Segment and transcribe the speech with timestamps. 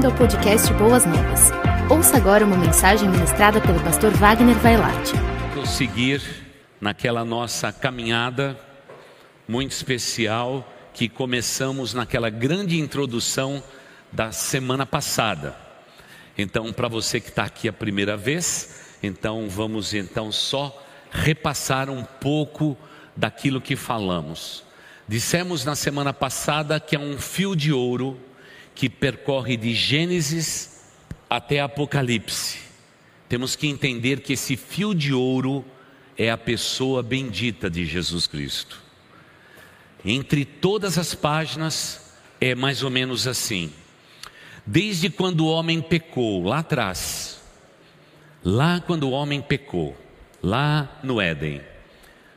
[0.00, 1.50] bem-vindo ao podcast Boas Novas.
[1.90, 5.12] Ouça agora uma mensagem ministrada pelo pastor Wagner Vailate.
[5.52, 6.22] Prosseguir
[6.80, 8.58] naquela nossa caminhada
[9.46, 13.62] muito especial que começamos naquela grande introdução
[14.10, 15.54] da semana passada.
[16.38, 22.04] Então, para você que está aqui a primeira vez, então vamos então só repassar um
[22.04, 22.74] pouco
[23.14, 24.64] daquilo que falamos.
[25.06, 28.18] Dissemos na semana passada que é um fio de ouro
[28.80, 30.90] que percorre de Gênesis
[31.28, 32.60] até Apocalipse.
[33.28, 35.62] Temos que entender que esse fio de ouro
[36.16, 38.80] é a pessoa bendita de Jesus Cristo.
[40.02, 43.70] Entre todas as páginas é mais ou menos assim.
[44.64, 47.38] Desde quando o homem pecou, lá atrás,
[48.42, 49.94] lá quando o homem pecou,
[50.42, 51.60] lá no Éden,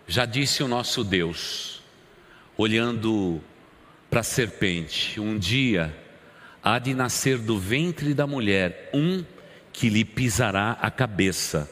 [0.06, 1.82] já disse o nosso Deus,
[2.58, 3.42] olhando
[4.10, 6.03] para a serpente: um dia
[6.64, 9.24] há de nascer do ventre da mulher um
[9.74, 11.70] que lhe pisará a cabeça,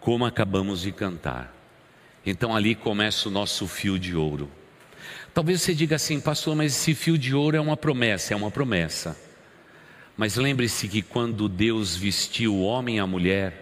[0.00, 1.54] como acabamos de cantar.
[2.24, 4.48] Então ali começa o nosso fio de ouro.
[5.34, 8.50] Talvez você diga assim, pastor, mas esse fio de ouro é uma promessa, é uma
[8.50, 9.18] promessa.
[10.16, 13.60] Mas lembre-se que quando Deus vestiu o homem e a mulher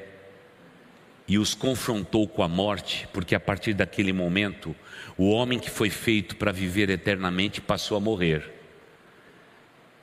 [1.26, 4.76] e os confrontou com a morte, porque a partir daquele momento,
[5.16, 8.61] o homem que foi feito para viver eternamente passou a morrer.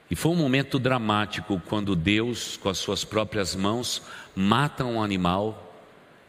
[0.09, 4.01] E foi um momento dramático quando Deus, com as suas próprias mãos,
[4.35, 5.71] mata um animal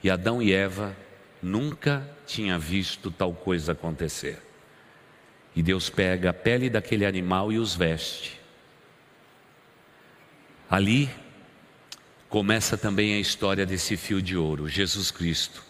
[0.02, 0.94] e Adão e Eva
[1.42, 4.38] nunca tinham visto tal coisa acontecer.
[5.56, 8.38] E Deus pega a pele daquele animal e os veste.
[10.68, 11.10] Ali
[12.28, 15.64] começa também a história desse fio de ouro, Jesus Cristo,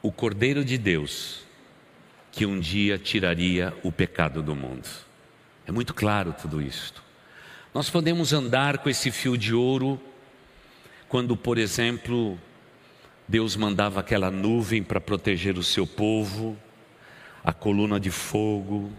[0.00, 1.40] o Cordeiro de Deus,
[2.30, 4.86] que um dia tiraria o pecado do mundo.
[5.66, 7.05] É muito claro tudo isto.
[7.76, 10.00] Nós podemos andar com esse fio de ouro
[11.10, 12.40] quando, por exemplo,
[13.28, 16.56] Deus mandava aquela nuvem para proteger o seu povo,
[17.44, 18.90] a coluna de fogo,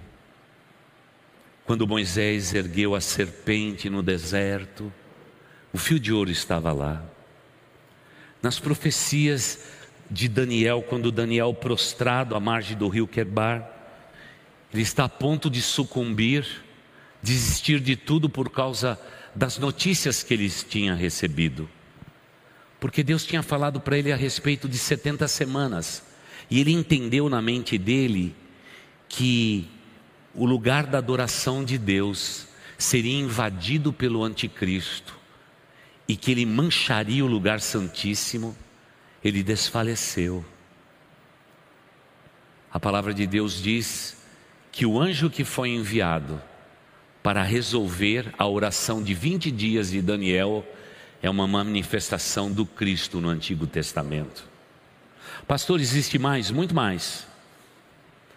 [1.65, 4.93] quando Moisés ergueu a serpente no deserto,
[5.73, 7.03] o fio de ouro estava lá.
[8.43, 9.59] Nas profecias
[10.07, 13.67] de Daniel, quando Daniel prostrado à margem do rio Quebar,
[14.71, 16.66] ele está a ponto de sucumbir
[17.21, 18.99] desistir de tudo por causa
[19.35, 21.69] das notícias que ele tinha recebido.
[22.79, 26.03] Porque Deus tinha falado para ele a respeito de 70 semanas,
[26.49, 28.35] e ele entendeu na mente dele
[29.09, 29.67] que
[30.33, 32.47] o lugar da adoração de Deus
[32.77, 35.17] seria invadido pelo anticristo
[36.07, 38.55] e que ele mancharia o lugar santíssimo,
[39.23, 40.45] ele desfaleceu.
[42.71, 44.17] A palavra de Deus diz
[44.71, 46.41] que o anjo que foi enviado
[47.27, 50.65] para resolver a oração de 20 dias de Daniel
[51.21, 54.47] é uma manifestação do Cristo no Antigo Testamento.
[55.45, 57.27] Pastor, existe mais, muito mais.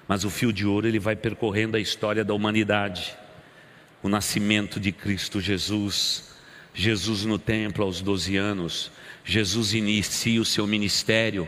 [0.09, 3.17] Mas o fio de ouro ele vai percorrendo a história da humanidade.
[4.03, 6.33] O nascimento de Cristo Jesus,
[6.75, 8.91] Jesus no templo aos 12 anos,
[9.25, 11.47] Jesus inicia o seu ministério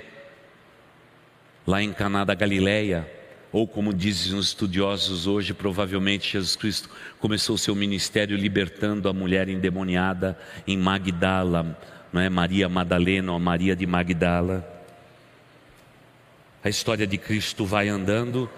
[1.66, 3.10] lá em Caná da Galileia,
[3.52, 6.88] ou como dizem os estudiosos hoje, provavelmente Jesus Cristo
[7.20, 11.78] começou seu ministério libertando a mulher endemoniada em Magdala,
[12.10, 14.66] não é Maria Madalena ou Maria de Magdala.
[16.64, 18.48] A história de Cristo vai andando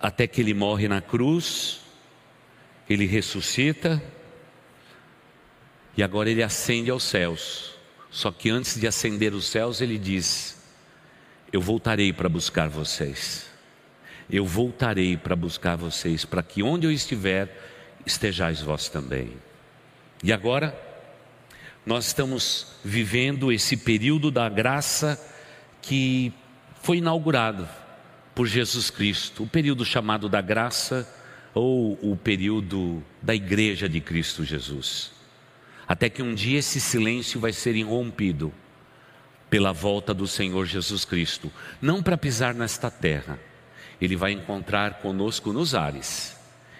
[0.00, 1.80] até que ele morre na cruz,
[2.88, 4.02] ele ressuscita
[5.96, 7.74] e agora ele ascende aos céus.
[8.10, 10.60] Só que antes de ascender os céus, ele diz:
[11.52, 13.49] Eu voltarei para buscar vocês
[14.30, 17.56] eu voltarei para buscar vocês, para que onde eu estiver,
[18.06, 19.32] estejais vós também.
[20.22, 20.78] E agora,
[21.84, 25.18] nós estamos vivendo esse período da graça
[25.82, 26.32] que
[26.82, 27.68] foi inaugurado
[28.34, 31.08] por Jesus Cristo, o período chamado da graça
[31.52, 35.12] ou o período da igreja de Cristo Jesus.
[35.86, 38.52] Até que um dia esse silêncio vai ser irrompido
[39.48, 41.50] pela volta do Senhor Jesus Cristo,
[41.82, 43.38] não para pisar nesta terra,
[44.00, 46.36] ele vai encontrar conosco nos ares.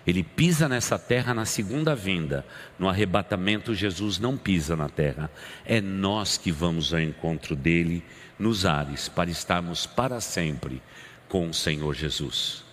[0.06, 2.44] Ele pisa nessa terra na segunda vinda.
[2.78, 5.31] No arrebatamento, Jesus não pisa na terra.
[5.64, 8.02] É nós que vamos ao encontro dele
[8.38, 10.82] nos ares, para estarmos para sempre
[11.28, 12.64] com o Senhor Jesus.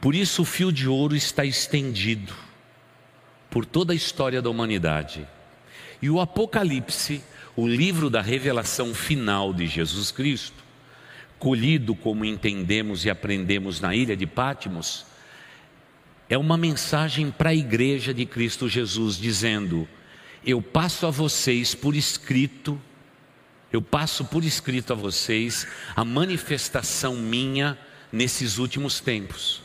[0.00, 2.32] Por isso, o fio de ouro está estendido
[3.50, 5.28] por toda a história da humanidade.
[6.00, 7.22] E o Apocalipse,
[7.54, 10.69] o livro da revelação final de Jesus Cristo,
[11.40, 15.06] colhido como entendemos e aprendemos na ilha de Pátimos,
[16.28, 19.88] é uma mensagem para a igreja de Cristo Jesus, dizendo:
[20.44, 22.80] eu passo a vocês por escrito,
[23.72, 25.66] eu passo por escrito a vocês
[25.96, 27.76] a manifestação minha
[28.12, 29.60] nesses últimos tempos.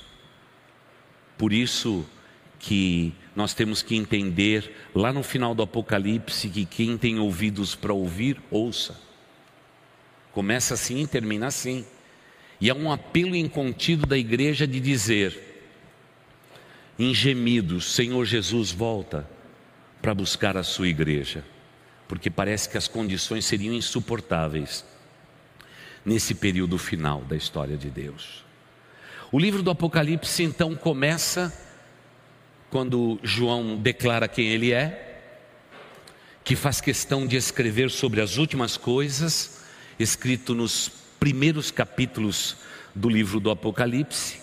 [1.38, 2.06] Por isso
[2.58, 7.94] que nós temos que entender lá no final do Apocalipse que quem tem ouvidos para
[7.94, 9.00] ouvir, ouça.
[10.36, 11.86] Começa assim e termina assim.
[12.60, 15.64] E é um apelo incontido da igreja de dizer,
[17.00, 19.26] em gemidos, Senhor Jesus, volta
[20.02, 21.42] para buscar a sua igreja,
[22.06, 24.84] porque parece que as condições seriam insuportáveis
[26.04, 28.44] nesse período final da história de Deus.
[29.32, 31.58] O livro do Apocalipse então começa
[32.70, 35.22] quando João declara quem ele é,
[36.44, 39.64] que faz questão de escrever sobre as últimas coisas,
[40.00, 40.90] escrito nos
[41.20, 42.58] primeiros capítulos
[42.94, 44.42] do livro do Apocalipse,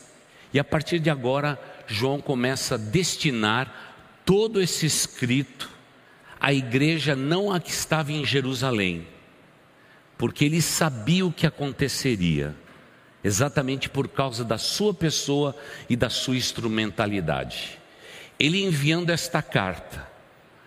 [0.53, 5.71] e a partir de agora, João começa a destinar todo esse escrito
[6.39, 9.07] à igreja, não a que estava em Jerusalém,
[10.19, 12.55] porque ele sabia o que aconteceria,
[13.25, 15.57] exatamente por causa da sua pessoa
[15.89, 17.79] e da sua instrumentalidade.
[18.39, 20.12] Ele enviando esta carta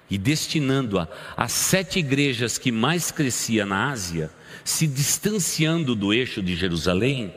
[0.09, 4.29] e destinando-a às sete igrejas que mais crescia na Ásia,
[4.63, 7.33] se distanciando do eixo de Jerusalém,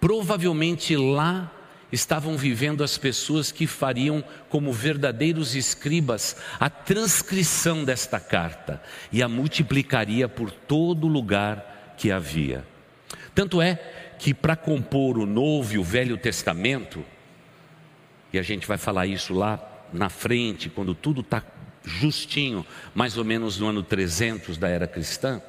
[0.00, 1.50] provavelmente lá
[1.90, 8.82] estavam vivendo as pessoas que fariam como verdadeiros escribas a transcrição desta carta
[9.12, 12.64] e a multiplicaria por todo lugar que havia.
[13.34, 13.76] Tanto é
[14.18, 17.04] que para compor o Novo e o Velho Testamento,
[18.32, 21.40] e a gente vai falar isso lá na frente, quando tudo está
[21.84, 22.64] justinho,
[22.94, 25.42] mais ou menos no ano 300 da era cristã,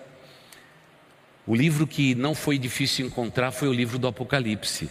[1.48, 4.90] o livro que não foi difícil encontrar foi o livro do Apocalipse,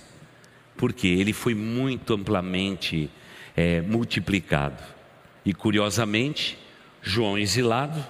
[0.76, 3.10] porque ele foi muito amplamente
[3.56, 4.82] é, multiplicado.
[5.44, 6.56] E curiosamente,
[7.02, 8.04] João exilado,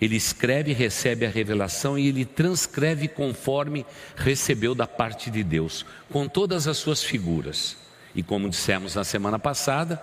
[0.00, 3.84] ele escreve, recebe a revelação e ele transcreve conforme
[4.16, 7.76] recebeu da parte de Deus, com todas as suas figuras.
[8.14, 10.00] E como dissemos na semana passada,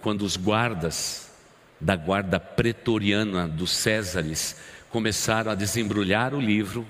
[0.00, 1.25] quando os guardas
[1.80, 4.56] da guarda pretoriana dos Césares
[4.90, 6.86] começaram a desembrulhar o livro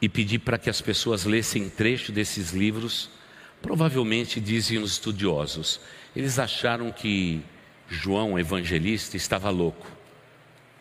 [0.00, 3.10] e pedir para que as pessoas lessem trecho desses livros,
[3.60, 5.80] provavelmente dizem os estudiosos,
[6.14, 7.42] eles acharam que
[7.88, 9.86] João, evangelista, estava louco,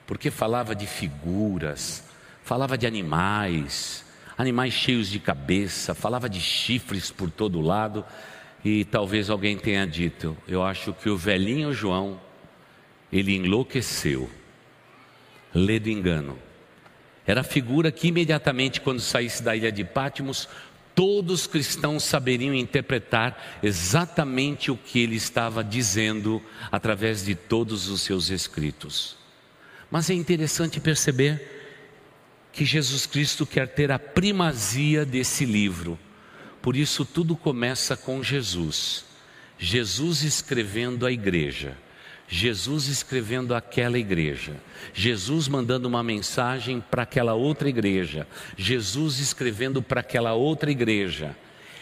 [0.06, 2.04] porque falava de figuras,
[2.44, 4.06] falava de animais,
[4.38, 8.06] animais cheios de cabeça, falava de chifres por todo lado.
[8.64, 12.20] E talvez alguém tenha dito: eu acho que o velhinho João,
[13.12, 14.30] ele enlouqueceu,
[15.54, 16.38] lê do engano.
[17.25, 20.48] Era a figura que imediatamente, quando saísse da ilha de Pátimos,
[20.95, 28.01] todos os cristãos saberiam interpretar exatamente o que ele estava dizendo através de todos os
[28.01, 29.18] seus escritos.
[29.92, 31.56] Mas é interessante perceber
[32.51, 36.00] que Jesus Cristo quer ter a primazia desse livro
[36.68, 39.06] por isso tudo começa com Jesus.
[39.57, 41.77] Jesus escrevendo a igreja.
[42.27, 44.57] Jesus escrevendo aquela igreja,
[44.94, 48.27] Jesus mandando uma mensagem para aquela outra igreja,
[48.57, 51.35] Jesus escrevendo para aquela outra igreja.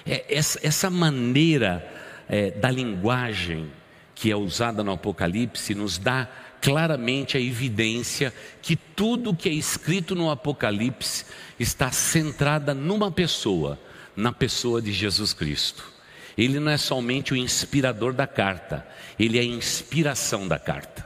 [0.05, 1.83] É, essa, essa, maneira
[2.29, 3.71] é, da linguagem
[4.13, 6.29] que é usada no Apocalipse nos dá
[6.61, 11.25] claramente a evidência que tudo que é escrito no Apocalipse
[11.59, 13.79] está centrada numa pessoa,
[14.15, 15.94] na pessoa de Jesus Cristo.
[16.37, 18.85] Ele não é somente o inspirador da carta,
[19.17, 21.05] ele é a inspiração da carta.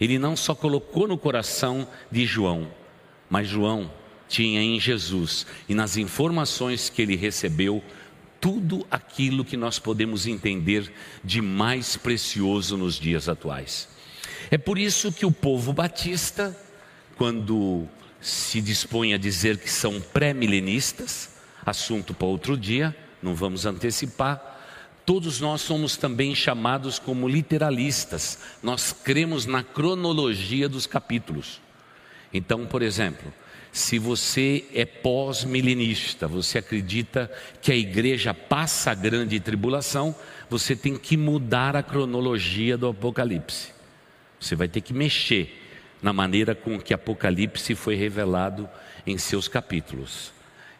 [0.00, 2.68] Ele não só colocou no coração de João,
[3.30, 3.90] mas João
[4.28, 7.82] tinha em Jesus e nas informações que ele recebeu
[8.40, 13.88] tudo aquilo que nós podemos entender de mais precioso nos dias atuais.
[14.50, 16.54] É por isso que o povo batista,
[17.16, 17.88] quando
[18.20, 21.30] se dispõe a dizer que são pré-milenistas,
[21.64, 24.53] assunto para outro dia, não vamos antecipar.
[25.06, 31.60] Todos nós somos também chamados como literalistas, nós cremos na cronologia dos capítulos.
[32.32, 33.32] Então, por exemplo,
[33.70, 37.30] se você é pós-milenista, você acredita
[37.60, 40.14] que a igreja passa a grande tribulação,
[40.48, 43.72] você tem que mudar a cronologia do Apocalipse.
[44.40, 45.60] Você vai ter que mexer
[46.00, 48.68] na maneira com que Apocalipse foi revelado
[49.06, 50.33] em seus capítulos.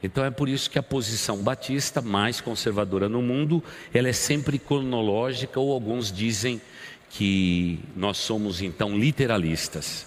[0.05, 4.59] Então é por isso que a posição batista mais conservadora no mundo, ela é sempre
[4.59, 6.61] cronológica ou alguns dizem
[7.09, 10.05] que nós somos então literalistas.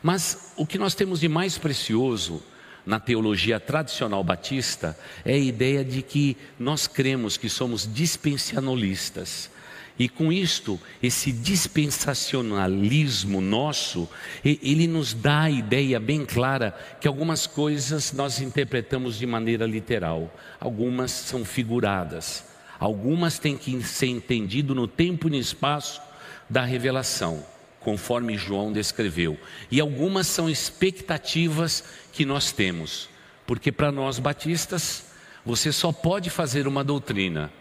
[0.00, 2.40] Mas o que nós temos de mais precioso
[2.86, 9.50] na teologia tradicional batista é a ideia de que nós cremos que somos dispensacionalistas.
[9.98, 14.08] E com isto, esse dispensacionalismo nosso,
[14.44, 20.34] ele nos dá a ideia bem clara que algumas coisas nós interpretamos de maneira literal,
[20.58, 22.44] algumas são figuradas,
[22.78, 26.00] algumas têm que ser entendido no tempo e no espaço
[26.48, 27.44] da revelação,
[27.80, 29.38] conforme João descreveu,
[29.70, 33.10] e algumas são expectativas que nós temos,
[33.46, 35.04] porque para nós batistas,
[35.44, 37.52] você só pode fazer uma doutrina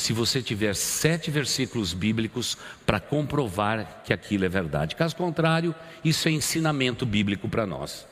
[0.00, 4.96] se você tiver sete versículos bíblicos para comprovar que aquilo é verdade.
[4.96, 8.06] Caso contrário, isso é ensinamento bíblico para nós.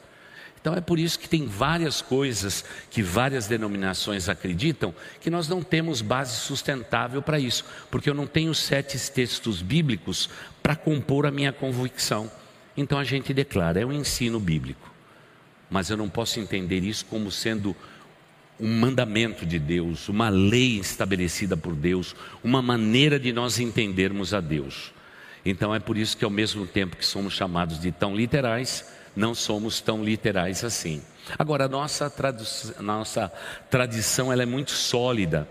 [0.61, 5.63] Então é por isso que tem várias coisas que várias denominações acreditam que nós não
[5.63, 10.29] temos base sustentável para isso, porque eu não tenho sete textos bíblicos
[10.63, 12.31] para compor a minha convicção.
[12.77, 14.93] Então a gente declara, é um ensino bíblico.
[15.71, 17.75] Mas eu não posso entender isso como sendo
[18.61, 24.41] um mandamento de Deus, uma lei estabelecida por Deus, uma maneira de nós entendermos a
[24.41, 24.93] Deus.
[25.45, 28.85] Então é por isso que ao mesmo tempo que somos chamados de tão literais,
[29.15, 31.03] não somos tão literais assim.
[31.39, 32.13] Agora a nossa,
[32.81, 33.33] nossa
[33.71, 35.49] tradição ela é muito sólida.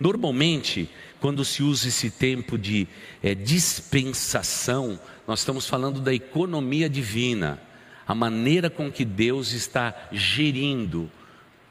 [0.00, 0.88] Normalmente,
[1.20, 2.88] quando se usa esse tempo de
[3.22, 7.60] é, dispensação, nós estamos falando da economia divina,
[8.06, 11.10] a maneira com que Deus está gerindo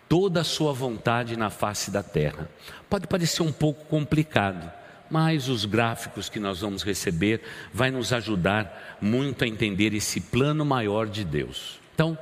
[0.08, 2.50] toda a sua vontade na face da terra.
[2.90, 4.72] Pode parecer um pouco complicado,
[5.10, 7.42] mas os gráficos que nós vamos receber
[7.74, 11.80] vai nos ajudar muito a entender esse plano maior de Deus.
[11.94, 12.18] Então,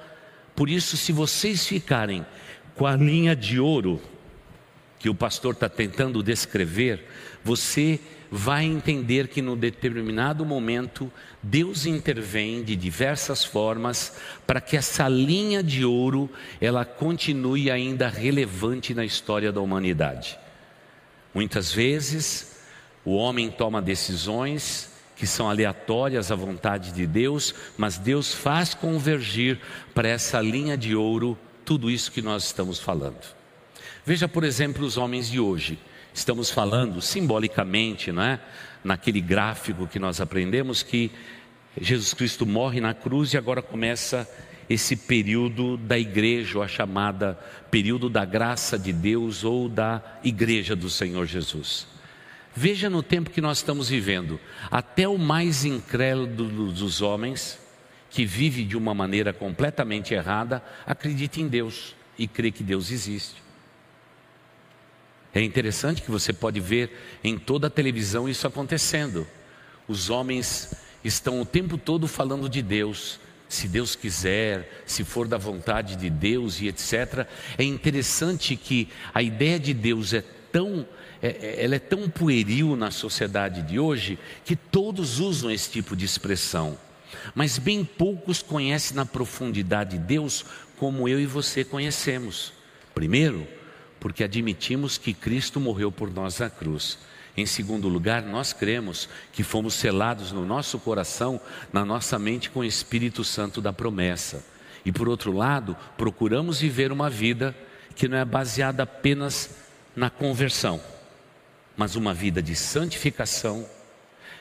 [0.55, 2.25] por isso, se vocês ficarem
[2.75, 4.01] com a linha de ouro
[4.99, 7.05] que o pastor está tentando descrever,
[7.43, 7.99] você
[8.31, 11.11] vai entender que no determinado momento
[11.41, 14.13] Deus intervém de diversas formas
[14.45, 20.37] para que essa linha de ouro ela continue ainda relevante na história da humanidade.
[21.33, 22.57] Muitas vezes
[23.03, 29.59] o homem toma decisões que são aleatórias à vontade de Deus, mas Deus faz convergir
[29.93, 33.35] para essa linha de ouro tudo isso que nós estamos falando.
[34.05, 35.79] Veja, por exemplo, os homens de hoje.
[36.13, 38.39] Estamos falando simbolicamente, não é?
[38.83, 41.11] Naquele gráfico que nós aprendemos que
[41.81, 44.29] Jesus Cristo morre na cruz e agora começa
[44.69, 47.37] esse período da igreja, ou a chamada
[47.71, 51.87] período da graça de Deus ou da igreja do Senhor Jesus.
[52.55, 57.59] Veja no tempo que nós estamos vivendo, até o mais incrédulo dos homens,
[58.09, 63.44] que vive de uma maneira completamente errada, acredita em Deus e crê que Deus existe.
[65.35, 69.27] É interessante que você pode ver em toda a televisão isso acontecendo.
[69.85, 70.73] Os homens
[71.03, 76.09] estão o tempo todo falando de Deus, se Deus quiser, se for da vontade de
[76.09, 77.27] Deus e etc.
[77.57, 80.23] É interessante que a ideia de Deus é
[80.53, 80.87] tão,
[81.21, 85.97] é, é, ela é tão pueril na sociedade de hoje que todos usam esse tipo
[85.97, 86.77] de expressão.
[87.35, 90.45] Mas bem poucos conhecem na profundidade Deus
[90.77, 92.53] como eu e você conhecemos.
[92.93, 93.45] Primeiro,
[94.05, 96.99] porque admitimos que Cristo morreu por nós na cruz.
[97.35, 101.41] Em segundo lugar, nós cremos que fomos selados no nosso coração,
[101.73, 104.45] na nossa mente, com o Espírito Santo da promessa.
[104.85, 107.55] E por outro lado, procuramos viver uma vida
[107.95, 109.49] que não é baseada apenas
[109.95, 110.79] na conversão,
[111.75, 113.67] mas uma vida de santificação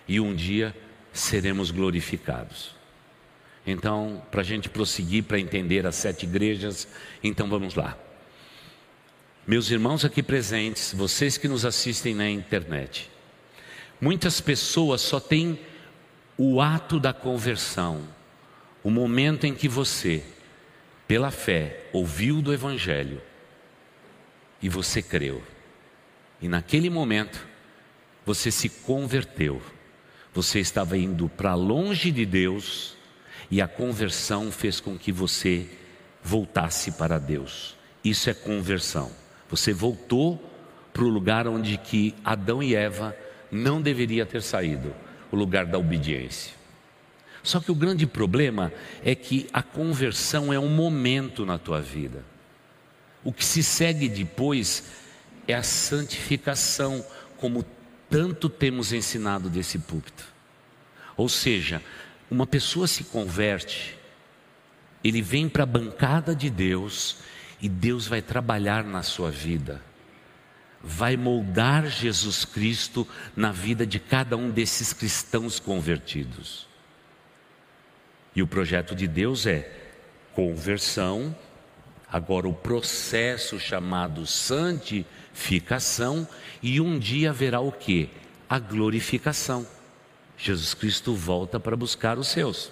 [0.06, 0.76] e um dia
[1.10, 2.76] seremos glorificados.
[3.66, 6.86] Então, para a gente prosseguir para entender as sete igrejas,
[7.22, 8.03] então vamos lá.
[9.46, 13.10] Meus irmãos aqui presentes, vocês que nos assistem na internet,
[14.00, 15.60] muitas pessoas só têm
[16.38, 18.08] o ato da conversão,
[18.82, 20.24] o momento em que você,
[21.06, 23.20] pela fé, ouviu do Evangelho
[24.62, 25.42] e você creu,
[26.40, 27.46] e naquele momento
[28.24, 29.60] você se converteu,
[30.32, 32.96] você estava indo para longe de Deus
[33.50, 35.68] e a conversão fez com que você
[36.22, 37.76] voltasse para Deus.
[38.02, 39.23] Isso é conversão.
[39.48, 40.42] Você voltou
[40.92, 43.16] para o lugar onde que Adão e Eva
[43.50, 44.94] não deveria ter saído,
[45.30, 46.52] o lugar da obediência.
[47.42, 48.72] Só que o grande problema
[49.04, 52.24] é que a conversão é um momento na tua vida.
[53.22, 54.84] O que se segue depois
[55.46, 57.04] é a santificação,
[57.36, 57.64] como
[58.08, 60.24] tanto temos ensinado desse púlpito.
[61.16, 61.82] Ou seja,
[62.30, 63.96] uma pessoa se converte,
[65.02, 67.18] ele vem para a bancada de Deus
[67.64, 69.80] e Deus vai trabalhar na sua vida,
[70.82, 76.68] vai moldar Jesus Cristo na vida de cada um desses cristãos convertidos.
[78.36, 79.66] E o projeto de Deus é
[80.34, 81.34] conversão,
[82.06, 86.28] agora o processo chamado santificação,
[86.62, 88.10] e um dia haverá o que?
[88.46, 89.66] a glorificação.
[90.36, 92.70] Jesus Cristo volta para buscar os seus.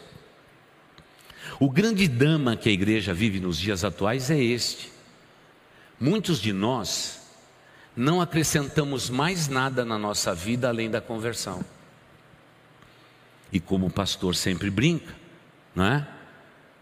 [1.62, 4.90] O grande drama que a igreja vive nos dias atuais é este.
[6.00, 7.21] Muitos de nós
[7.95, 11.64] não acrescentamos mais nada na nossa vida além da conversão.
[13.52, 15.14] E como o pastor sempre brinca,
[15.73, 16.09] não é?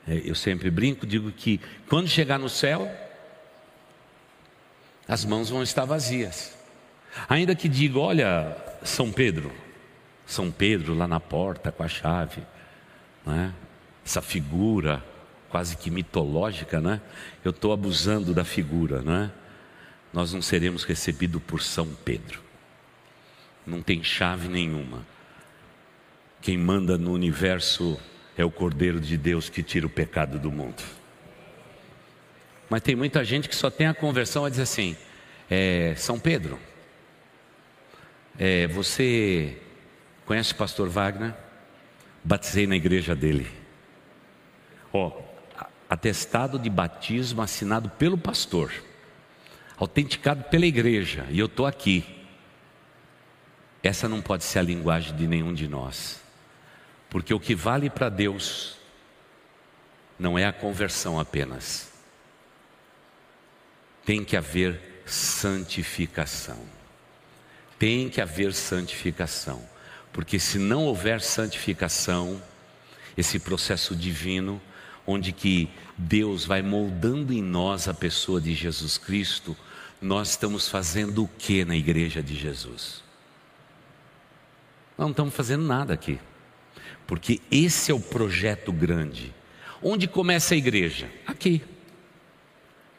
[0.08, 0.22] é?
[0.24, 2.90] Eu sempre brinco, digo que quando chegar no céu,
[5.06, 6.56] as mãos vão estar vazias.
[7.28, 9.52] Ainda que diga, olha, São Pedro,
[10.24, 12.42] São Pedro lá na porta com a chave,
[13.26, 13.52] não é?
[14.04, 15.04] Essa figura
[15.50, 17.00] quase que mitológica, né?
[17.44, 19.30] Eu estou abusando da figura, não é?
[20.12, 22.40] Nós não seremos recebidos por São Pedro.
[23.66, 25.06] Não tem chave nenhuma.
[26.40, 27.98] Quem manda no universo
[28.36, 30.82] é o Cordeiro de Deus que tira o pecado do mundo.
[32.68, 34.96] Mas tem muita gente que só tem a conversão a dizer assim:
[35.50, 36.58] é, São Pedro,
[38.38, 39.58] é, você
[40.24, 41.34] conhece o pastor Wagner?
[42.22, 43.59] Batizei na igreja dele.
[44.92, 45.12] Ó,
[45.88, 48.72] atestado de batismo assinado pelo pastor,
[49.76, 52.04] autenticado pela igreja, e eu estou aqui.
[53.82, 56.20] Essa não pode ser a linguagem de nenhum de nós,
[57.08, 58.76] porque o que vale para Deus
[60.18, 61.90] não é a conversão apenas,
[64.04, 66.58] tem que haver santificação.
[67.78, 69.66] Tem que haver santificação,
[70.12, 72.40] porque se não houver santificação,
[73.16, 74.60] esse processo divino,
[75.10, 79.56] onde que Deus vai moldando em nós a pessoa de Jesus Cristo,
[80.00, 83.02] nós estamos fazendo o que na igreja de Jesus?
[84.96, 86.18] Nós não estamos fazendo nada aqui,
[87.06, 89.34] porque esse é o projeto grande.
[89.82, 91.10] Onde começa a igreja?
[91.26, 91.62] Aqui.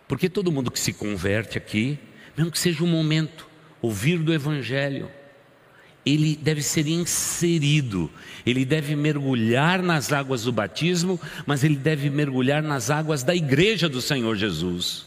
[0.08, 1.98] Porque todo mundo que se converte aqui,
[2.36, 3.48] mesmo que seja um momento,
[3.82, 5.10] ouvir do Evangelho,
[6.06, 8.10] ele deve ser inserido,
[8.46, 13.88] ele deve mergulhar nas águas do batismo, mas ele deve mergulhar nas águas da igreja
[13.88, 15.06] do Senhor Jesus.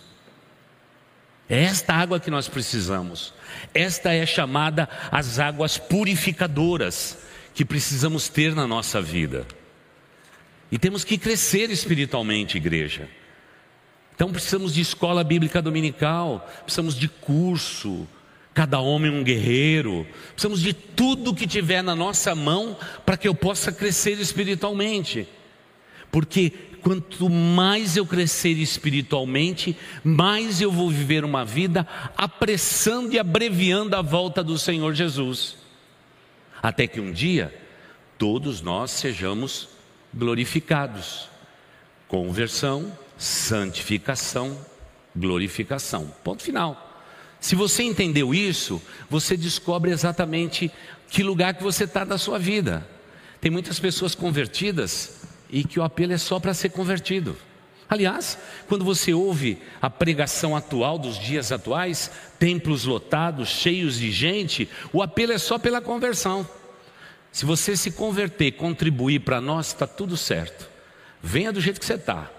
[1.49, 3.35] É esta água que nós precisamos.
[3.73, 7.19] Esta é chamada as águas purificadoras
[7.55, 9.47] que precisamos ter na nossa vida.
[10.71, 13.09] E temos que crescer espiritualmente, igreja.
[14.15, 18.09] Então precisamos de escola bíblica dominical, precisamos de curso,
[18.55, 20.07] cada homem um guerreiro.
[20.33, 25.27] Precisamos de tudo que tiver na nossa mão para que eu possa crescer espiritualmente.
[26.11, 31.87] Porque quanto mais eu crescer espiritualmente, mais eu vou viver uma vida
[32.17, 35.57] apressando e abreviando a volta do Senhor Jesus.
[36.63, 37.53] Até que um dia
[38.17, 39.69] todos nós sejamos
[40.15, 41.29] glorificados.
[42.07, 44.57] Conversão, santificação,
[45.17, 46.15] glorificação.
[46.23, 46.94] Ponto final.
[47.45, 48.81] Se você entendeu isso,
[49.11, 50.71] você descobre exatamente
[51.11, 52.89] que lugar que você está da sua vida.
[53.39, 57.37] Tem muitas pessoas convertidas e que o apelo é só para ser convertido.
[57.87, 64.67] Aliás, quando você ouve a pregação atual dos dias atuais, templos lotados, cheios de gente,
[64.91, 66.49] o apelo é só pela conversão.
[67.31, 70.67] Se você se converter, contribuir para nós, está tudo certo.
[71.23, 72.31] Venha do jeito que você está.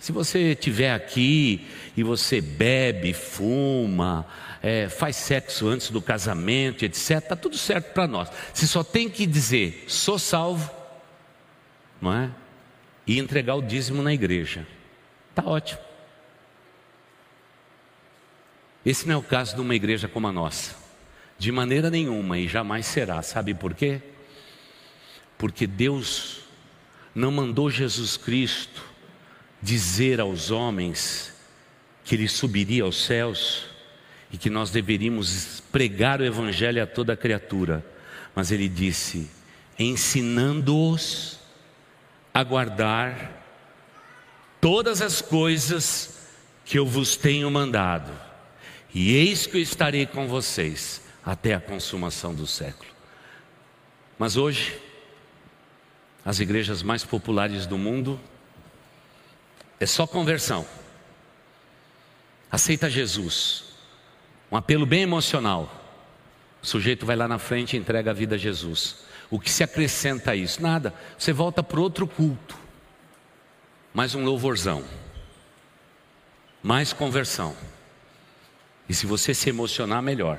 [0.00, 4.26] Se você estiver aqui e você bebe, fuma,
[4.62, 8.30] é, faz sexo antes do casamento, etc., está tudo certo para nós.
[8.54, 10.70] Você só tem que dizer, sou salvo,
[12.00, 12.30] não é?
[13.06, 14.66] E entregar o dízimo na igreja.
[15.28, 15.82] Está ótimo.
[18.86, 20.76] Esse não é o caso de uma igreja como a nossa.
[21.38, 23.20] De maneira nenhuma e jamais será.
[23.20, 24.00] Sabe por quê?
[25.36, 26.40] Porque Deus
[27.14, 28.89] não mandou Jesus Cristo
[29.62, 31.32] dizer aos homens
[32.04, 33.66] que ele subiria aos céus
[34.32, 37.84] e que nós deveríamos pregar o evangelho a toda criatura,
[38.34, 39.30] mas ele disse:
[39.78, 41.38] ensinando-os
[42.32, 43.44] a guardar
[44.60, 46.18] todas as coisas
[46.64, 48.12] que eu vos tenho mandado,
[48.94, 52.90] e eis que eu estarei com vocês até a consumação do século.
[54.18, 54.78] Mas hoje,
[56.24, 58.20] as igrejas mais populares do mundo
[59.80, 60.66] é só conversão.
[62.52, 63.64] Aceita Jesus.
[64.52, 65.74] Um apelo bem emocional.
[66.62, 68.98] O sujeito vai lá na frente e entrega a vida a Jesus.
[69.30, 70.62] O que se acrescenta a isso?
[70.62, 70.92] Nada.
[71.18, 72.58] Você volta para outro culto.
[73.94, 74.84] Mais um louvorzão.
[76.62, 77.56] Mais conversão.
[78.86, 80.38] E se você se emocionar, melhor.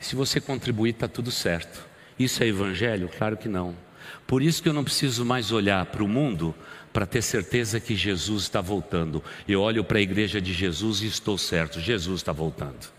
[0.00, 1.86] Se você contribuir, está tudo certo.
[2.18, 3.08] Isso é evangelho?
[3.16, 3.76] Claro que não.
[4.26, 6.54] Por isso que eu não preciso mais olhar para o mundo
[6.92, 9.22] para ter certeza que Jesus está voltando.
[9.48, 12.92] Eu olho para a igreja de Jesus e estou certo, Jesus está voltando.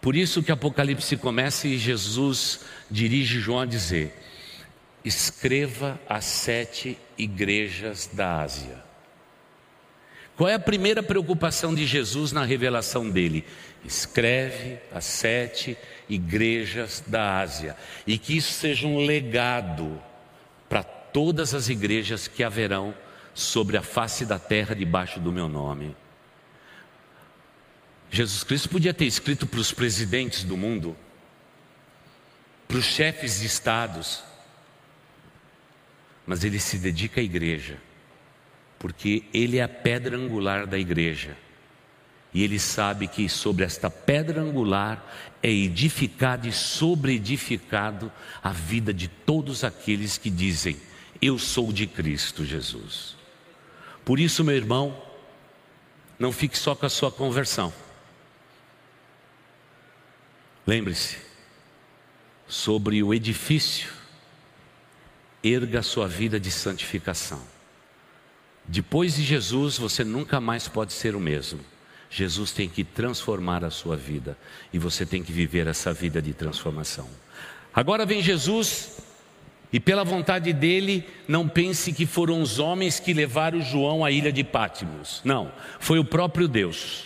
[0.00, 4.14] Por isso que Apocalipse começa e Jesus dirige João a dizer:
[5.04, 8.84] escreva as sete igrejas da Ásia.
[10.36, 13.44] Qual é a primeira preocupação de Jesus na revelação dele?
[13.84, 15.78] Escreve as sete
[16.08, 17.74] igrejas da Ásia
[18.06, 20.00] e que isso seja um legado
[21.16, 22.94] todas as igrejas que haverão
[23.32, 25.96] sobre a face da terra debaixo do meu nome.
[28.10, 30.94] Jesus Cristo podia ter escrito para os presidentes do mundo,
[32.68, 34.22] para os chefes de estados,
[36.26, 37.78] mas ele se dedica à igreja
[38.78, 41.34] porque ele é a pedra angular da igreja.
[42.34, 49.08] E ele sabe que sobre esta pedra angular é edificado e sobreedificado a vida de
[49.08, 50.76] todos aqueles que dizem:
[51.20, 53.16] Eu sou de Cristo Jesus.
[54.04, 55.00] Por isso, meu irmão,
[56.18, 57.72] não fique só com a sua conversão.
[60.66, 61.18] Lembre-se,
[62.48, 63.90] sobre o edifício,
[65.42, 67.42] erga a sua vida de santificação.
[68.64, 71.60] Depois de Jesus, você nunca mais pode ser o mesmo.
[72.10, 74.36] Jesus tem que transformar a sua vida
[74.72, 77.08] e você tem que viver essa vida de transformação.
[77.72, 78.98] Agora vem Jesus
[79.72, 84.32] e, pela vontade dele, não pense que foram os homens que levaram João à ilha
[84.32, 85.20] de Pátimos.
[85.24, 87.04] Não, foi o próprio Deus.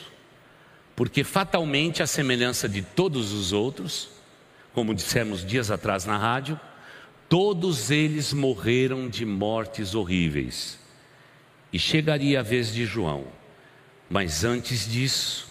[0.94, 4.10] Porque fatalmente, a semelhança de todos os outros,
[4.74, 6.60] como dissemos dias atrás na rádio,
[7.28, 10.78] todos eles morreram de mortes horríveis.
[11.72, 13.24] E chegaria a vez de João.
[14.08, 15.49] Mas antes disso,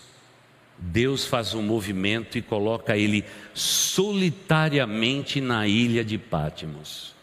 [0.80, 7.14] Deus faz um movimento e coloca ele solitariamente na ilha de Pátimos.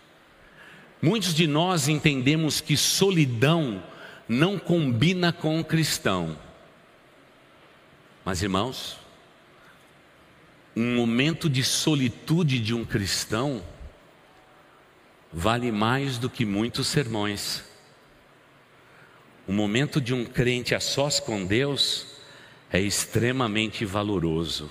[1.01, 3.83] Muitos de nós entendemos que solidão
[4.29, 6.37] não combina com o cristão.
[8.25, 8.99] Mas irmãos,
[10.77, 13.65] um momento de solitude de um cristão
[15.33, 17.65] vale mais do que muitos sermões.
[19.47, 22.16] O momento de um crente a sós com Deus
[22.73, 24.71] é extremamente valoroso.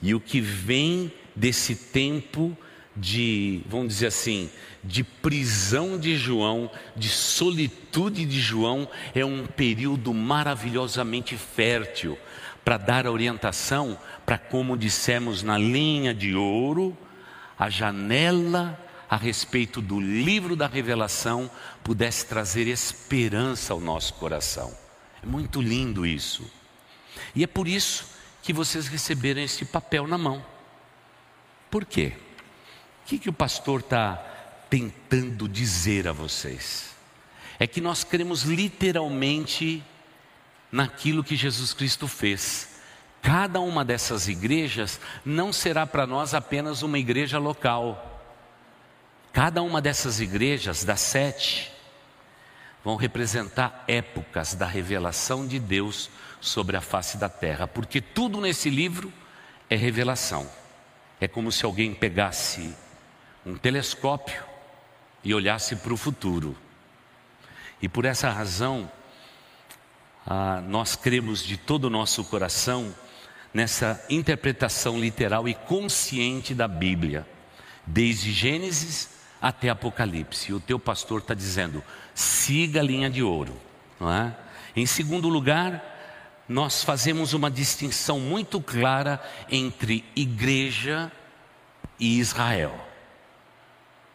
[0.00, 2.56] E o que vem desse tempo
[2.96, 4.50] de, vamos dizer assim,
[4.82, 12.18] de prisão de João, de solitude de João, é um período maravilhosamente fértil
[12.64, 16.96] para dar orientação para, como dissemos na linha de ouro,
[17.58, 18.78] a janela
[19.08, 21.50] a respeito do livro da revelação
[21.82, 24.72] pudesse trazer esperança ao nosso coração.
[25.22, 26.50] É muito lindo isso.
[27.34, 28.06] E é por isso
[28.42, 30.44] que vocês receberam esse papel na mão.
[31.70, 32.12] Por quê?
[33.02, 34.16] O que, que o pastor está
[34.70, 36.94] tentando dizer a vocês?
[37.58, 39.82] É que nós cremos literalmente
[40.70, 42.80] naquilo que Jesus Cristo fez.
[43.22, 48.14] Cada uma dessas igrejas não será para nós apenas uma igreja local
[49.34, 51.72] Cada uma dessas igrejas, das sete,
[52.84, 56.08] vão representar épocas da revelação de Deus
[56.44, 59.10] sobre a face da terra, porque tudo nesse livro
[59.70, 60.46] é revelação.
[61.18, 62.74] É como se alguém pegasse
[63.46, 64.44] um telescópio
[65.24, 66.54] e olhasse para o futuro.
[67.80, 68.90] E por essa razão,
[70.26, 72.94] ah, nós cremos de todo o nosso coração
[73.54, 77.26] nessa interpretação literal e consciente da Bíblia,
[77.86, 79.08] desde Gênesis
[79.40, 80.50] até Apocalipse.
[80.50, 81.82] E o teu pastor está dizendo:
[82.14, 83.56] siga a linha de ouro.
[83.98, 84.36] Não é?
[84.76, 85.93] Em segundo lugar,
[86.48, 91.10] nós fazemos uma distinção muito clara entre igreja
[91.98, 92.78] e Israel.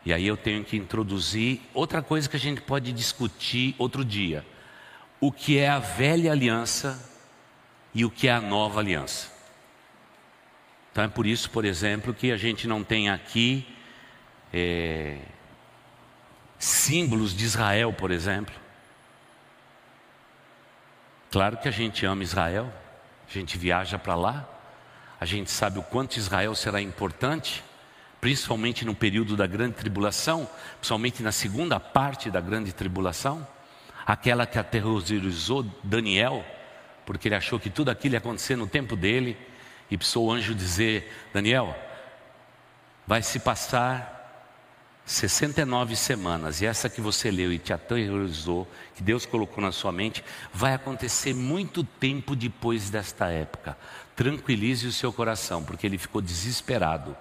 [0.05, 4.45] E aí eu tenho que introduzir outra coisa que a gente pode discutir outro dia:
[5.19, 6.99] o que é a velha aliança
[7.93, 9.31] e o que é a nova aliança.
[10.91, 13.67] Então é por isso, por exemplo, que a gente não tem aqui
[14.53, 15.17] é,
[16.57, 18.58] símbolos de Israel, por exemplo.
[21.31, 22.71] Claro que a gente ama Israel,
[23.29, 24.49] a gente viaja para lá,
[25.19, 27.63] a gente sabe o quanto Israel será importante,
[28.19, 33.47] principalmente no período da grande tribulação, principalmente na segunda parte da grande tribulação,
[34.07, 36.43] aquela que aterrorizou Daniel,
[37.05, 39.37] porque ele achou que tudo aquilo ia acontecer no tempo dele,
[39.91, 41.77] e precisou o anjo dizer: Daniel,
[43.05, 44.18] vai se passar
[45.09, 49.91] 69 semanas, e essa que você leu e te aterrorizou, que Deus colocou na sua
[49.91, 53.75] mente, vai acontecer muito tempo depois desta época.
[54.15, 57.17] Tranquilize o seu coração, porque ele ficou desesperado,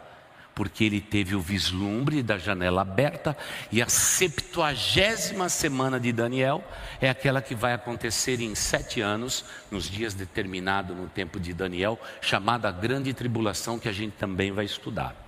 [0.55, 3.35] porque ele teve o vislumbre da janela aberta
[3.72, 6.62] e a septuagésima semana de Daniel
[7.01, 11.98] é aquela que vai acontecer em sete anos, nos dias determinados no tempo de Daniel,
[12.20, 15.27] chamada Grande Tribulação, que a gente também vai estudar.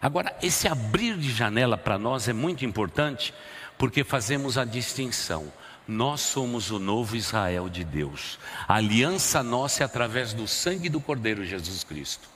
[0.00, 3.34] Agora, esse abrir de janela para nós é muito importante,
[3.76, 5.52] porque fazemos a distinção.
[5.86, 8.38] Nós somos o novo Israel de Deus.
[8.66, 12.28] A aliança nossa é através do sangue do Cordeiro Jesus Cristo.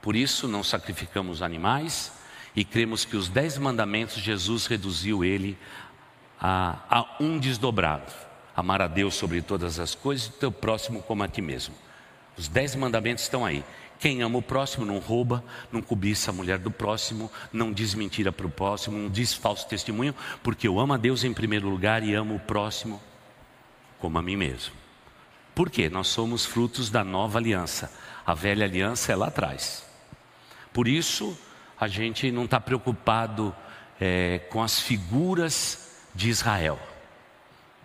[0.00, 2.12] Por isso, não sacrificamos animais
[2.54, 5.58] e cremos que os dez mandamentos Jesus reduziu ele
[6.40, 8.12] a, a um desdobrado:
[8.54, 11.74] amar a Deus sobre todas as coisas e teu próximo como a ti mesmo.
[12.36, 13.64] Os dez mandamentos estão aí.
[13.98, 18.30] Quem ama o próximo não rouba, não cobiça a mulher do próximo, não diz mentira
[18.30, 22.02] para o próximo, não diz falso testemunho, porque eu amo a Deus em primeiro lugar
[22.02, 23.00] e amo o próximo
[23.98, 24.74] como a mim mesmo.
[25.54, 25.88] Por quê?
[25.88, 27.90] Nós somos frutos da nova aliança.
[28.26, 29.84] A velha aliança é lá atrás.
[30.72, 31.36] Por isso,
[31.80, 33.54] a gente não está preocupado
[33.98, 36.78] é, com as figuras de Israel.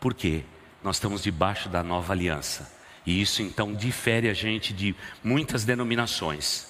[0.01, 0.43] Por quê?
[0.83, 2.80] Nós estamos debaixo da nova aliança.
[3.05, 6.67] E isso então difere a gente de muitas denominações.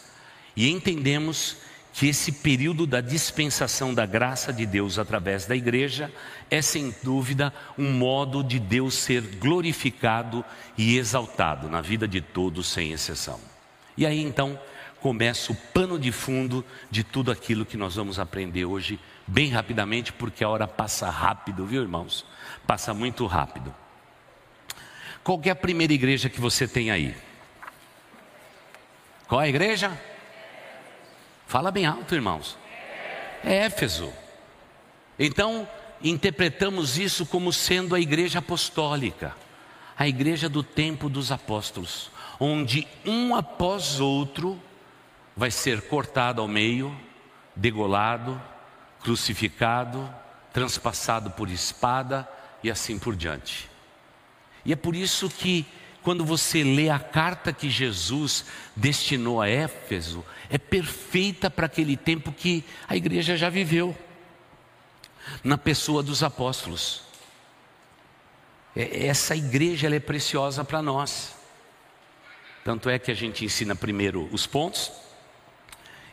[0.55, 1.57] E entendemos
[1.93, 6.11] que esse período da dispensação da graça de Deus através da igreja
[6.49, 10.43] é sem dúvida um modo de Deus ser glorificado
[10.77, 13.39] e exaltado na vida de todos sem exceção.
[13.97, 14.57] E aí então
[15.01, 20.13] começa o pano de fundo de tudo aquilo que nós vamos aprender hoje, bem rapidamente,
[20.13, 22.25] porque a hora passa rápido, viu irmãos?
[22.65, 23.73] Passa muito rápido.
[25.23, 27.15] Qual é a primeira igreja que você tem aí?
[29.27, 29.97] Qual é a igreja?
[31.47, 32.57] Fala bem alto, irmãos.
[33.43, 34.11] É Éfeso.
[35.17, 35.67] Então,
[36.03, 39.35] interpretamos isso como sendo a igreja apostólica,
[39.97, 44.61] a igreja do tempo dos apóstolos, onde um após outro
[45.35, 46.95] vai ser cortado ao meio,
[47.55, 48.41] degolado,
[49.01, 50.13] crucificado,
[50.51, 52.27] transpassado por espada
[52.63, 53.70] e assim por diante.
[54.65, 55.65] E é por isso que,
[56.01, 58.45] quando você lê a carta que Jesus
[58.75, 63.95] destinou a Éfeso, é perfeita para aquele tempo que a igreja já viveu,
[65.43, 67.03] na pessoa dos apóstolos.
[68.75, 71.35] É, essa igreja é preciosa para nós.
[72.63, 74.91] Tanto é que a gente ensina primeiro os pontos,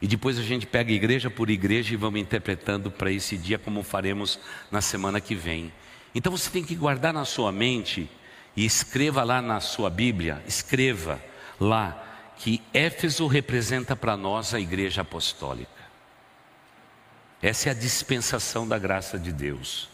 [0.01, 3.83] e depois a gente pega igreja por igreja e vamos interpretando para esse dia, como
[3.83, 4.39] faremos
[4.71, 5.73] na semana que vem.
[6.15, 8.09] Então você tem que guardar na sua mente
[8.57, 11.23] e escreva lá na sua Bíblia, escreva
[11.61, 12.05] lá
[12.37, 15.79] que Éfeso representa para nós a igreja apostólica.
[17.43, 19.89] Essa é a dispensação da graça de Deus.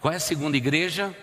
[0.00, 1.14] Qual é a segunda igreja?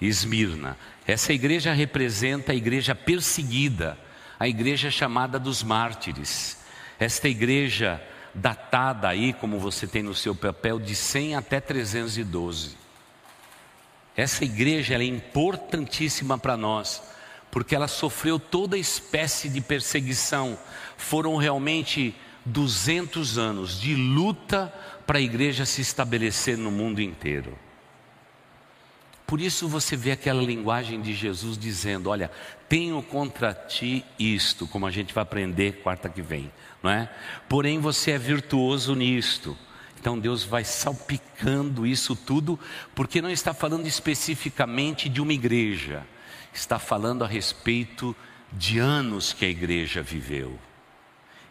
[0.00, 0.76] Esmirna.
[1.06, 3.98] Essa igreja representa a igreja perseguida,
[4.38, 6.58] a igreja chamada dos mártires.
[6.98, 8.00] Esta igreja
[8.34, 12.76] datada aí, como você tem no seu papel, de 100 até 312.
[14.18, 17.00] Essa igreja é importantíssima para nós,
[17.52, 20.58] porque ela sofreu toda espécie de perseguição.
[20.96, 24.74] Foram realmente 200 anos de luta
[25.06, 27.56] para a igreja se estabelecer no mundo inteiro.
[29.24, 32.28] Por isso você vê aquela linguagem de Jesus dizendo: Olha,
[32.68, 36.50] tenho contra ti isto, como a gente vai aprender quarta que vem,
[36.82, 37.08] não é?
[37.48, 39.56] Porém você é virtuoso nisto.
[39.98, 42.58] Então Deus vai salpicando isso tudo,
[42.94, 46.06] porque não está falando especificamente de uma igreja,
[46.52, 48.14] está falando a respeito
[48.52, 50.58] de anos que a igreja viveu.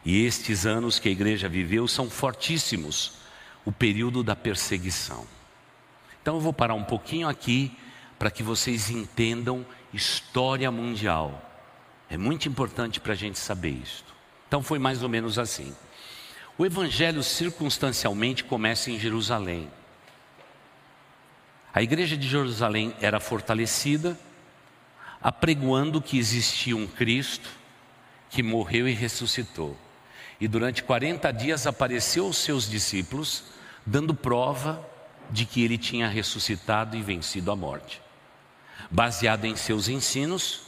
[0.05, 3.17] E estes anos que a igreja viveu são fortíssimos
[3.65, 5.27] o período da perseguição.
[6.21, 7.77] Então eu vou parar um pouquinho aqui
[8.17, 11.43] para que vocês entendam história mundial.
[12.09, 14.05] É muito importante para a gente saber isso.
[14.47, 15.75] Então foi mais ou menos assim.
[16.57, 19.69] O evangelho circunstancialmente começa em Jerusalém.
[21.71, 24.17] A igreja de Jerusalém era fortalecida,
[25.21, 27.47] apregoando que existia um Cristo
[28.31, 29.77] que morreu e ressuscitou.
[30.41, 33.43] E durante 40 dias apareceu aos seus discípulos,
[33.85, 34.83] dando prova
[35.29, 38.01] de que ele tinha ressuscitado e vencido a morte.
[38.89, 40.61] Baseado em seus ensinos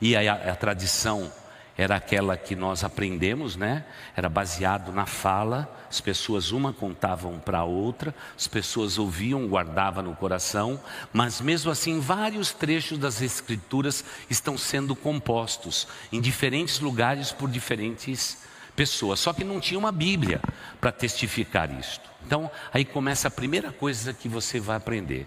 [0.00, 1.32] e a, a tradição
[1.76, 3.84] era aquela que nós aprendemos, né?
[4.14, 10.04] Era baseado na fala, as pessoas uma contavam para a outra, as pessoas ouviam, guardavam
[10.04, 10.80] no coração,
[11.12, 18.38] mas mesmo assim vários trechos das escrituras estão sendo compostos em diferentes lugares por diferentes
[18.76, 20.40] pessoas, só que não tinha uma Bíblia
[20.80, 22.10] para testificar isto.
[22.26, 25.26] Então, aí começa a primeira coisa que você vai aprender.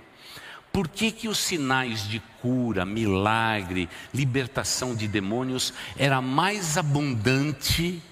[0.76, 8.04] Por que, que os sinais de cura, milagre, libertação de demônios era mais abundante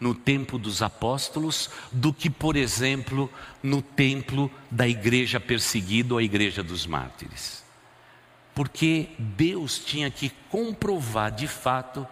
[0.00, 3.30] no tempo dos apóstolos do que, por exemplo,
[3.62, 7.62] no templo da igreja perseguida ou a igreja dos mártires?
[8.54, 12.08] Porque Deus tinha que comprovar de fato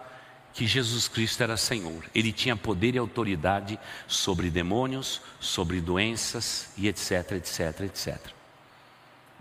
[0.53, 2.05] que Jesus Cristo era Senhor.
[2.14, 8.34] Ele tinha poder e autoridade sobre demônios, sobre doenças e etc, etc, etc.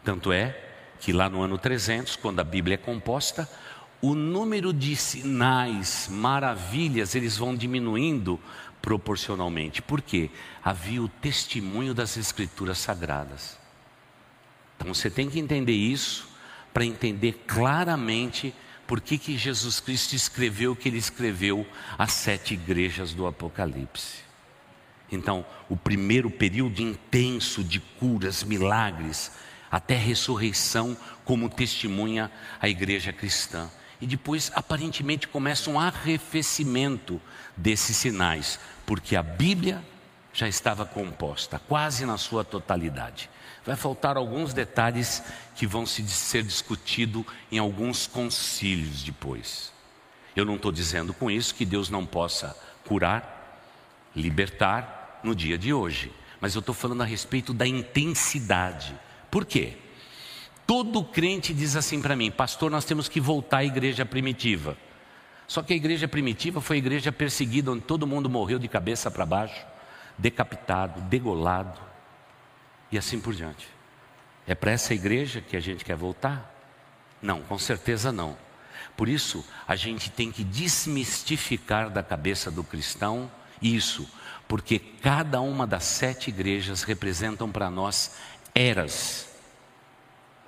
[0.03, 0.57] Tanto é
[0.99, 3.49] que lá no ano 300, quando a Bíblia é composta,
[4.01, 8.39] o número de sinais, maravilhas, eles vão diminuindo
[8.81, 9.81] proporcionalmente.
[9.81, 10.29] Por quê?
[10.61, 13.57] Havia o testemunho das Escrituras Sagradas.
[14.75, 16.27] Então você tem que entender isso
[16.73, 18.53] para entender claramente
[18.85, 21.65] por que, que Jesus Cristo escreveu o que ele escreveu
[21.97, 24.17] às sete igrejas do Apocalipse.
[25.11, 29.31] Então, o primeiro período intenso de curas, milagres,
[29.73, 32.31] até ressurreição, como testemunha
[32.62, 33.67] a igreja cristã
[33.99, 37.19] e depois aparentemente começa um arrefecimento
[37.57, 39.83] desses sinais, porque a Bíblia
[40.31, 43.31] já estava composta, quase na sua totalidade.
[43.65, 45.23] Vai faltar alguns detalhes
[45.55, 49.71] que vão ser discutidos em alguns concílios depois.
[50.36, 52.55] Eu não estou dizendo com isso que Deus não possa
[52.86, 53.59] curar,
[54.15, 58.93] libertar no dia de hoje, mas eu estou falando a respeito da intensidade.
[59.34, 59.74] Por quê?
[60.67, 64.78] Todo crente diz assim para mim, pastor, nós temos que voltar à igreja primitiva.
[65.48, 69.10] Só que a igreja primitiva foi a igreja perseguida, onde todo mundo morreu de cabeça
[69.10, 69.65] para baixo,
[70.19, 71.82] decapitado, degolado
[72.91, 73.67] e assim por diante.
[74.46, 76.54] É para essa igreja que a gente quer voltar?
[77.19, 78.38] Não, com certeza não.
[78.96, 84.08] Por isso, a gente tem que desmistificar da cabeça do cristão isso,
[84.48, 88.12] porque cada uma das sete igrejas representam para nós
[88.55, 89.33] eras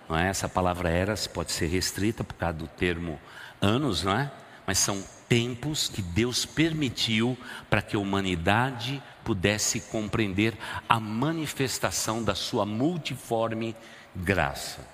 [0.08, 0.30] não é?
[0.30, 3.20] Essa palavra eras pode ser restrita por causa do termo
[3.60, 4.32] anos, não é?
[4.66, 7.38] Mas são tempos que Deus permitiu
[7.70, 10.56] para que a humanidade pudesse compreender
[10.88, 13.76] a manifestação da sua multiforme
[14.16, 14.88] graça.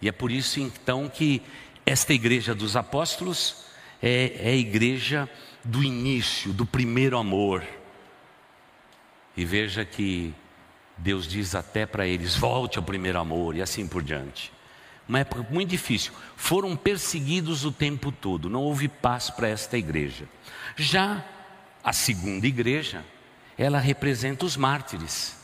[0.00, 1.42] E é por isso então que
[1.86, 3.64] esta igreja dos apóstolos
[4.02, 5.28] é, é a igreja
[5.64, 7.64] do início, do primeiro amor.
[9.34, 10.34] E veja que
[11.02, 14.52] Deus diz até para eles: volte ao primeiro amor e assim por diante.
[15.08, 16.12] Uma época muito difícil.
[16.36, 20.28] Foram perseguidos o tempo todo, não houve paz para esta igreja.
[20.76, 21.24] Já
[21.82, 23.04] a segunda igreja,
[23.58, 25.36] ela representa os mártires,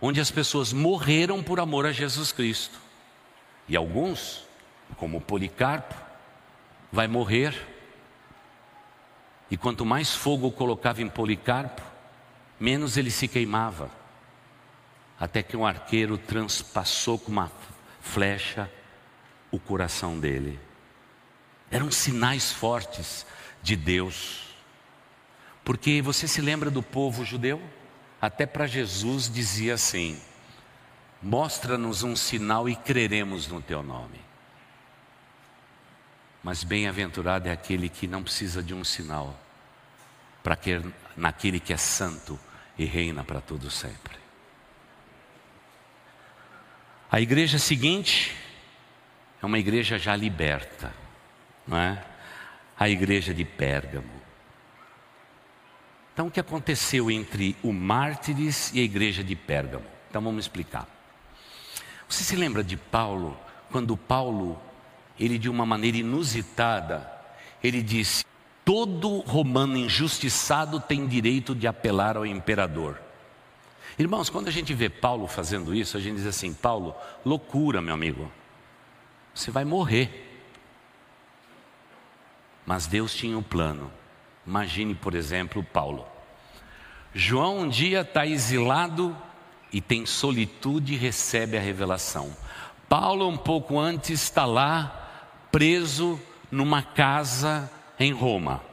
[0.00, 2.78] onde as pessoas morreram por amor a Jesus Cristo.
[3.68, 4.44] E alguns,
[4.96, 5.96] como Policarpo,
[6.92, 7.66] vai morrer.
[9.50, 11.82] E quanto mais fogo colocava em Policarpo,
[12.60, 13.99] menos ele se queimava
[15.20, 17.52] até que um arqueiro transpassou com uma
[18.00, 18.70] flecha
[19.50, 20.58] o coração dele.
[21.70, 23.26] Eram sinais fortes
[23.62, 24.56] de Deus.
[25.62, 27.62] Porque você se lembra do povo judeu?
[28.20, 30.18] Até para Jesus dizia assim:
[31.22, 34.18] Mostra-nos um sinal e creremos no teu nome.
[36.42, 39.38] Mas bem-aventurado é aquele que não precisa de um sinal,
[40.42, 40.80] para que
[41.14, 42.40] naquele que é santo
[42.78, 44.19] e reina para todo sempre.
[47.12, 48.36] A igreja seguinte
[49.42, 50.94] é uma igreja já liberta,
[51.66, 52.04] não é?
[52.78, 54.20] A igreja de Pérgamo.
[56.12, 59.84] Então, o que aconteceu entre o Mártires e a igreja de Pérgamo?
[60.08, 60.86] Então, vamos explicar.
[62.08, 63.36] Você se lembra de Paulo,
[63.72, 64.60] quando Paulo,
[65.18, 67.10] ele de uma maneira inusitada,
[67.60, 68.24] ele disse:
[68.64, 73.09] todo romano injustiçado tem direito de apelar ao imperador.
[73.98, 77.94] Irmãos, quando a gente vê Paulo fazendo isso, a gente diz assim: Paulo, loucura, meu
[77.94, 78.30] amigo,
[79.34, 80.28] você vai morrer.
[82.64, 83.90] Mas Deus tinha um plano.
[84.46, 86.06] Imagine, por exemplo, Paulo.
[87.12, 89.16] João um dia está exilado
[89.72, 92.34] e tem solitude e recebe a revelação.
[92.88, 98.69] Paulo, um pouco antes, está lá, preso numa casa em Roma.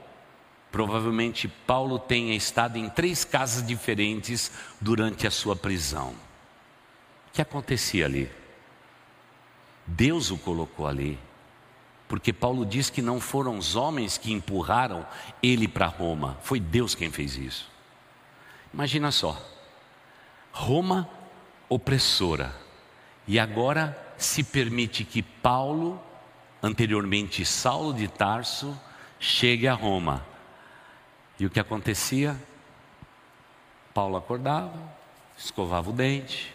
[0.71, 4.51] Provavelmente Paulo tenha estado em três casas diferentes
[4.82, 6.10] durante a sua prisão.
[6.10, 8.30] O que acontecia ali?
[9.86, 11.17] Deus o colocou ali,
[12.08, 15.06] porque Paulo diz que não foram os homens que empurraram
[15.42, 17.71] ele para Roma, foi Deus quem fez isso.
[18.73, 19.42] Imagina só,
[20.52, 21.10] Roma
[21.69, 22.54] opressora,
[23.25, 26.02] e agora se permite que Paulo,
[26.62, 28.77] anteriormente Saulo de Tarso,
[29.19, 30.25] chegue a Roma
[31.40, 32.35] e o que acontecia?
[33.94, 34.77] Paulo acordava,
[35.38, 36.54] escovava o dente,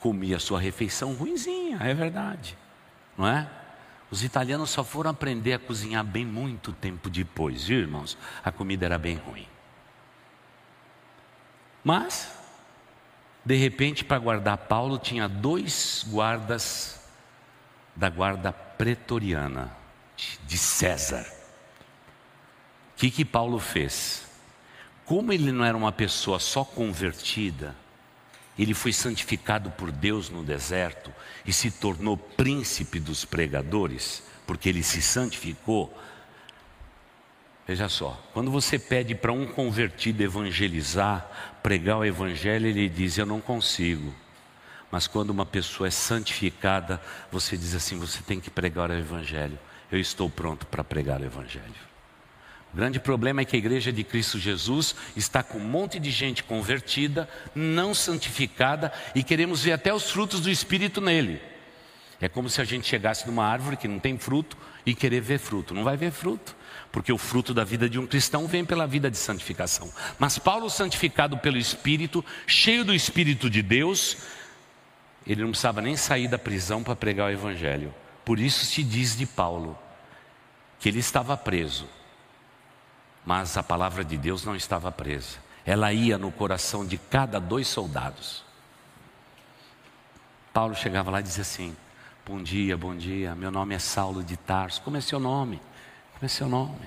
[0.00, 2.56] comia sua refeição ruinzinha, é verdade,
[3.16, 3.48] não é?
[4.10, 8.16] Os italianos só foram aprender a cozinhar bem muito tempo depois, viu, irmãos?
[8.42, 9.46] A comida era bem ruim.
[11.84, 12.32] Mas,
[13.44, 17.06] de repente, para guardar Paulo, tinha dois guardas
[17.94, 19.76] da guarda pretoriana,
[20.46, 21.37] de César.
[22.98, 24.26] O que, que Paulo fez?
[25.04, 27.72] Como ele não era uma pessoa só convertida,
[28.58, 31.14] ele foi santificado por Deus no deserto
[31.46, 35.96] e se tornou príncipe dos pregadores, porque ele se santificou.
[37.68, 41.24] Veja só, quando você pede para um convertido evangelizar,
[41.62, 44.12] pregar o evangelho, ele diz: Eu não consigo.
[44.90, 49.56] Mas quando uma pessoa é santificada, você diz assim: Você tem que pregar o evangelho.
[49.88, 51.88] Eu estou pronto para pregar o evangelho.
[52.78, 56.44] Grande problema é que a igreja de Cristo Jesus está com um monte de gente
[56.44, 61.42] convertida, não santificada e queremos ver até os frutos do Espírito nele.
[62.20, 64.56] É como se a gente chegasse numa árvore que não tem fruto
[64.86, 65.74] e querer ver fruto.
[65.74, 66.54] Não vai ver fruto,
[66.92, 69.92] porque o fruto da vida de um cristão vem pela vida de santificação.
[70.16, 74.18] Mas Paulo, santificado pelo Espírito, cheio do Espírito de Deus,
[75.26, 77.92] ele não precisava nem sair da prisão para pregar o Evangelho.
[78.24, 79.76] Por isso se diz de Paulo
[80.78, 81.97] que ele estava preso
[83.24, 85.38] mas a palavra de Deus não estava presa.
[85.64, 88.42] Ela ia no coração de cada dois soldados.
[90.52, 91.76] Paulo chegava lá e dizia assim:
[92.24, 94.82] Bom dia, bom dia, meu nome é Saulo de Tarso.
[94.82, 95.60] Como é seu nome?
[96.14, 96.86] Como é seu nome?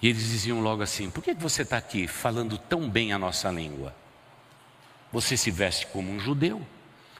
[0.00, 3.50] E eles diziam logo assim: Por que você está aqui falando tão bem a nossa
[3.50, 3.94] língua?
[5.12, 6.60] Você se veste como um judeu?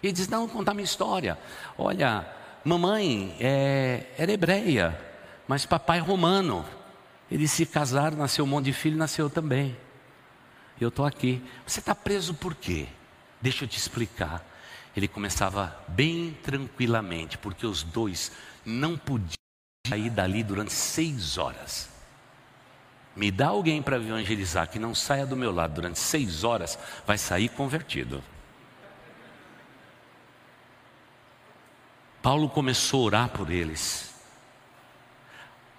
[0.03, 1.39] E ele diz: Não, contar minha história.
[1.79, 2.27] Olha,
[2.65, 5.01] mamãe é, era hebreia,
[5.47, 6.65] mas papai é romano.
[7.31, 9.77] Eles se casaram, nasceu um monte de filho, nasceu também.
[10.81, 11.43] Eu estou aqui.
[11.67, 12.87] Você está preso por quê?
[13.41, 14.45] Deixa eu te explicar.
[14.97, 18.31] Ele começava bem tranquilamente, porque os dois
[18.65, 19.35] não podiam
[19.87, 21.89] sair dali durante seis horas.
[23.17, 27.17] Me dá alguém para evangelizar que não saia do meu lado durante seis horas, vai
[27.17, 28.23] sair convertido.
[32.23, 34.14] Paulo começou a orar por eles.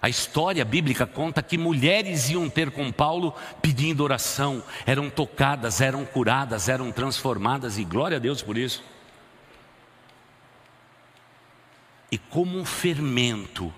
[0.06, 6.04] A história bíblica conta que mulheres iam ter com Paulo pedindo oração, eram tocadas, eram
[6.06, 8.84] curadas, eram transformadas, e glória a Deus por isso.
[12.08, 13.74] E como um fermento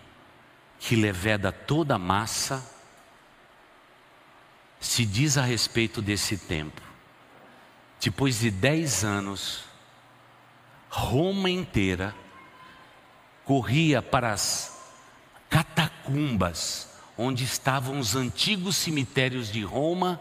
[0.79, 2.63] que leveda toda a massa,
[4.79, 6.83] se diz a respeito desse tempo.
[7.99, 9.65] Depois de dez anos,
[10.91, 12.15] Roma inteira
[13.47, 14.77] corria para as
[15.49, 15.88] catacumbas,
[17.17, 20.21] onde estavam os antigos cemitérios de Roma,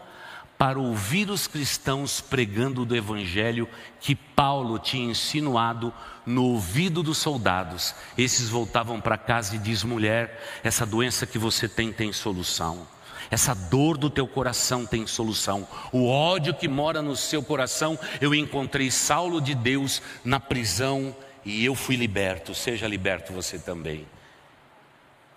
[0.58, 3.68] para ouvir os cristãos pregando do evangelho
[4.00, 5.94] que Paulo tinha insinuado
[6.26, 7.94] no ouvido dos soldados.
[8.18, 12.86] Esses voltavam para casa e diz: "Mulher, essa doença que você tem tem solução.
[13.30, 15.68] Essa dor do teu coração tem solução.
[15.92, 21.14] O ódio que mora no seu coração, eu encontrei Saulo de Deus na prisão
[21.44, 22.52] e eu fui liberto.
[22.52, 24.17] Seja liberto você também."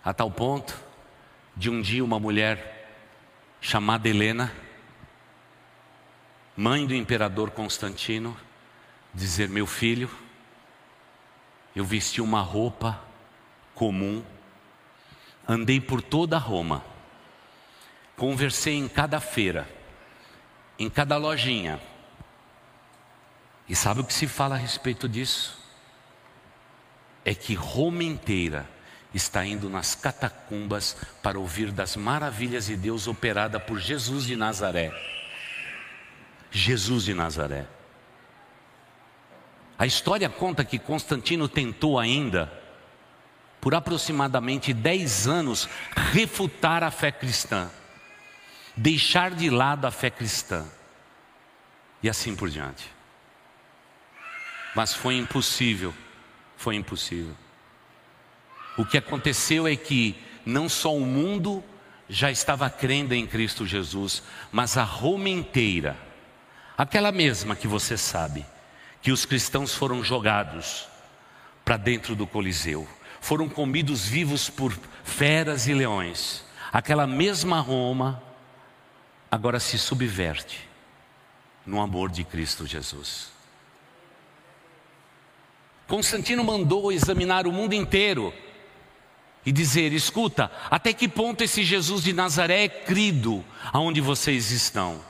[0.03, 0.77] A tal ponto
[1.55, 2.89] de um dia uma mulher
[3.59, 4.51] chamada Helena,
[6.57, 8.35] mãe do imperador Constantino,
[9.13, 10.09] dizer: Meu filho,
[11.75, 12.99] eu vesti uma roupa
[13.75, 14.23] comum,
[15.47, 16.83] andei por toda Roma,
[18.17, 19.69] conversei em cada feira,
[20.79, 21.79] em cada lojinha.
[23.69, 25.57] E sabe o que se fala a respeito disso?
[27.23, 28.67] É que Roma inteira
[29.13, 34.91] está indo nas catacumbas para ouvir das maravilhas de Deus operada por Jesus de Nazaré.
[36.49, 37.65] Jesus de Nazaré.
[39.77, 42.51] A história conta que Constantino tentou ainda,
[43.59, 45.67] por aproximadamente 10 anos,
[46.13, 47.69] refutar a fé cristã,
[48.75, 50.65] deixar de lado a fé cristã,
[52.03, 52.89] e assim por diante.
[54.75, 55.93] Mas foi impossível,
[56.55, 57.35] foi impossível.
[58.77, 60.15] O que aconteceu é que
[60.45, 61.63] não só o mundo
[62.07, 65.97] já estava crendo em Cristo Jesus, mas a Roma inteira,
[66.77, 68.45] aquela mesma que você sabe,
[69.01, 70.87] que os cristãos foram jogados
[71.63, 72.87] para dentro do Coliseu,
[73.19, 76.43] foram comidos vivos por feras e leões.
[76.71, 78.21] Aquela mesma Roma
[79.29, 80.67] agora se subverte
[81.65, 83.31] no amor de Cristo Jesus.
[85.87, 88.33] Constantino mandou examinar o mundo inteiro
[89.45, 95.01] e dizer: escuta, até que ponto esse Jesus de Nazaré é crido aonde vocês estão?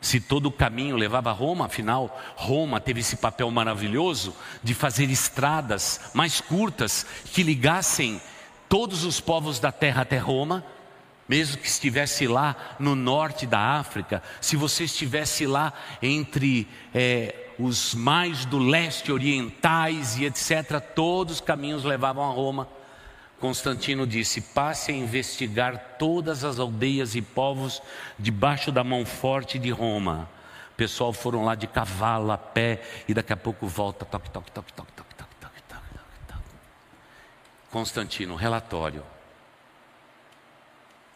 [0.00, 5.10] Se todo o caminho levava a Roma, afinal, Roma teve esse papel maravilhoso de fazer
[5.10, 8.20] estradas mais curtas que ligassem
[8.68, 10.62] todos os povos da terra até Roma,
[11.26, 17.94] mesmo que estivesse lá no norte da África, se você estivesse lá entre é, os
[17.94, 22.68] mais do leste orientais e etc., todos os caminhos levavam a Roma.
[23.40, 27.82] Constantino disse: passe a investigar todas as aldeias e povos
[28.18, 30.28] debaixo da mão forte de Roma.
[30.72, 34.50] O pessoal foram lá de cavalo, a pé, e daqui a pouco volta, toque, toque,
[34.50, 36.42] toque, toque, toque, toque, toque, toque, toque.
[37.70, 39.04] Constantino, relatório.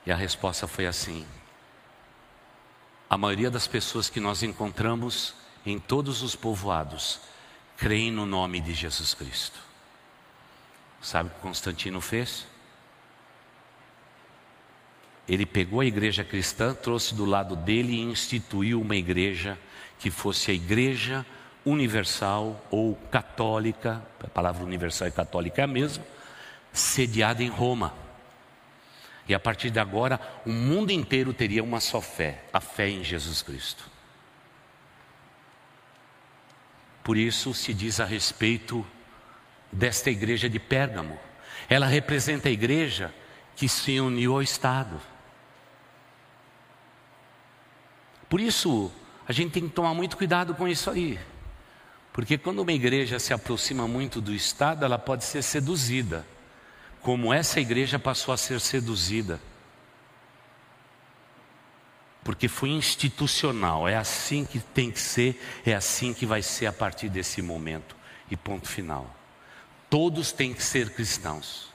[0.06, 1.26] E a resposta foi assim:
[3.10, 5.34] a maioria das pessoas que nós encontramos
[5.70, 7.20] em todos os povoados
[7.76, 9.58] creem no nome de Jesus Cristo.
[11.00, 12.46] Sabe o que Constantino fez?
[15.28, 19.58] Ele pegou a igreja cristã, trouxe do lado dele e instituiu uma igreja
[19.98, 21.24] que fosse a igreja
[21.64, 26.04] universal ou católica, a palavra universal e católica é a mesma,
[26.72, 27.92] sediada em Roma.
[29.28, 33.04] E a partir de agora, o mundo inteiro teria uma só fé, a fé em
[33.04, 33.97] Jesus Cristo.
[37.08, 38.86] Por isso se diz a respeito
[39.72, 41.18] desta igreja de Pérgamo.
[41.66, 43.14] Ela representa a igreja
[43.56, 45.00] que se uniu ao Estado.
[48.28, 48.92] Por isso,
[49.26, 51.18] a gente tem que tomar muito cuidado com isso aí.
[52.12, 56.26] Porque quando uma igreja se aproxima muito do Estado, ela pode ser seduzida,
[57.00, 59.40] como essa igreja passou a ser seduzida.
[62.24, 66.72] Porque foi institucional, é assim que tem que ser, é assim que vai ser a
[66.72, 67.96] partir desse momento.
[68.30, 69.14] E ponto final.
[69.88, 71.68] Todos têm que ser cristãos.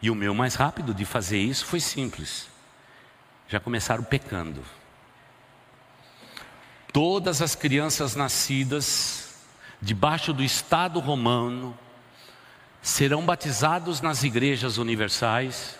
[0.00, 2.48] E o meu mais rápido de fazer isso foi simples.
[3.48, 4.62] Já começaram pecando.
[6.92, 9.34] Todas as crianças nascidas
[9.82, 11.76] debaixo do Estado romano
[12.80, 15.78] serão batizados nas igrejas universais,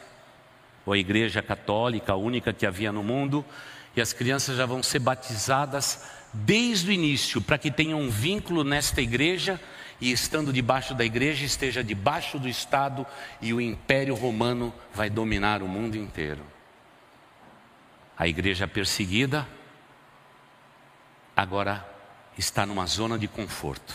[0.84, 3.44] ou a igreja católica, a única que havia no mundo,
[3.96, 8.64] e as crianças já vão ser batizadas desde o início, para que tenham um vínculo
[8.64, 9.60] nesta igreja
[10.00, 13.06] e estando debaixo da igreja, esteja debaixo do Estado
[13.40, 16.42] e o Império Romano vai dominar o mundo inteiro.
[18.16, 19.46] A igreja perseguida
[21.36, 21.88] agora
[22.36, 23.94] está numa zona de conforto,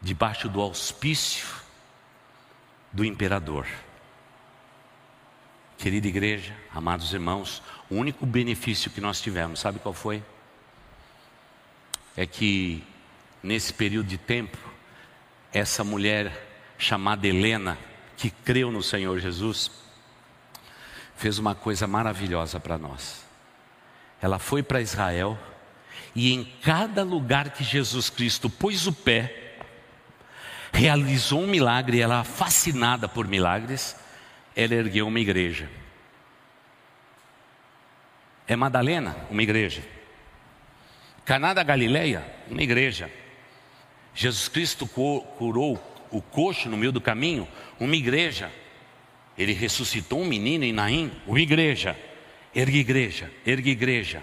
[0.00, 1.46] debaixo do auspício
[2.92, 3.66] do imperador.
[5.78, 10.24] Querida igreja, amados irmãos, o único benefício que nós tivemos, sabe qual foi?
[12.16, 12.82] É que
[13.40, 14.58] nesse período de tempo,
[15.52, 17.78] essa mulher chamada Helena,
[18.16, 19.70] que creu no Senhor Jesus,
[21.16, 23.24] fez uma coisa maravilhosa para nós.
[24.20, 25.38] Ela foi para Israel
[26.12, 29.60] e em cada lugar que Jesus Cristo pôs o pé,
[30.72, 33.94] realizou um milagre, ela fascinada por milagres,
[34.54, 35.68] ela ergueu uma igreja.
[38.46, 39.82] É Madalena, uma igreja.
[41.24, 43.10] Caná da Galileia, uma igreja.
[44.14, 45.78] Jesus Cristo curou
[46.10, 47.46] o coxo no meio do caminho,
[47.78, 48.50] uma igreja.
[49.36, 51.96] Ele ressuscitou um menino em Naim, uma igreja.
[52.54, 54.22] Erga igreja, erga igreja,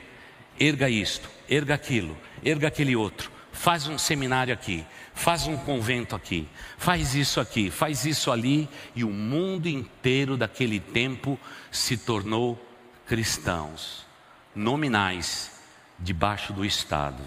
[0.59, 3.31] erga isto, erga aquilo, erga aquele outro.
[3.55, 6.47] Faz um seminário aqui, faz um convento aqui,
[6.77, 11.39] faz isso aqui, faz isso ali, e o mundo inteiro daquele tempo
[11.71, 12.63] se tornou
[13.07, 14.05] cristãos,
[14.53, 15.51] nominais,
[15.97, 17.23] debaixo do Estado.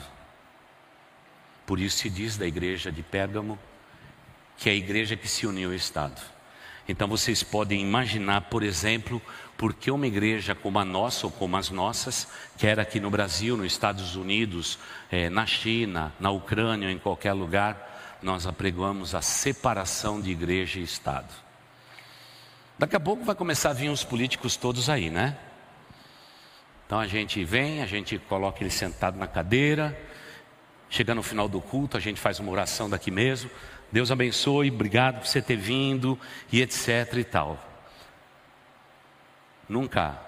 [1.66, 3.58] Por isso se diz da igreja de Pérgamo
[4.58, 6.20] que é a igreja que se uniu ao Estado.
[6.88, 9.22] Então vocês podem imaginar, por exemplo,
[9.58, 13.56] por que uma igreja como a nossa ou como as nossas, quer aqui no Brasil,
[13.56, 14.78] nos Estados Unidos,
[15.10, 20.82] eh, na China, na Ucrânia, em qualquer lugar, nós apregamos a separação de igreja e
[20.82, 21.34] Estado.
[22.78, 25.36] Daqui a pouco vai começar a vir os políticos todos aí, né?
[26.86, 29.94] Então a gente vem, a gente coloca ele sentado na cadeira,
[30.90, 33.50] Chega no final do culto, a gente faz uma oração daqui mesmo.
[33.92, 36.18] Deus abençoe, obrigado por você ter vindo
[36.50, 37.67] e etc e tal.
[39.68, 40.18] Nunca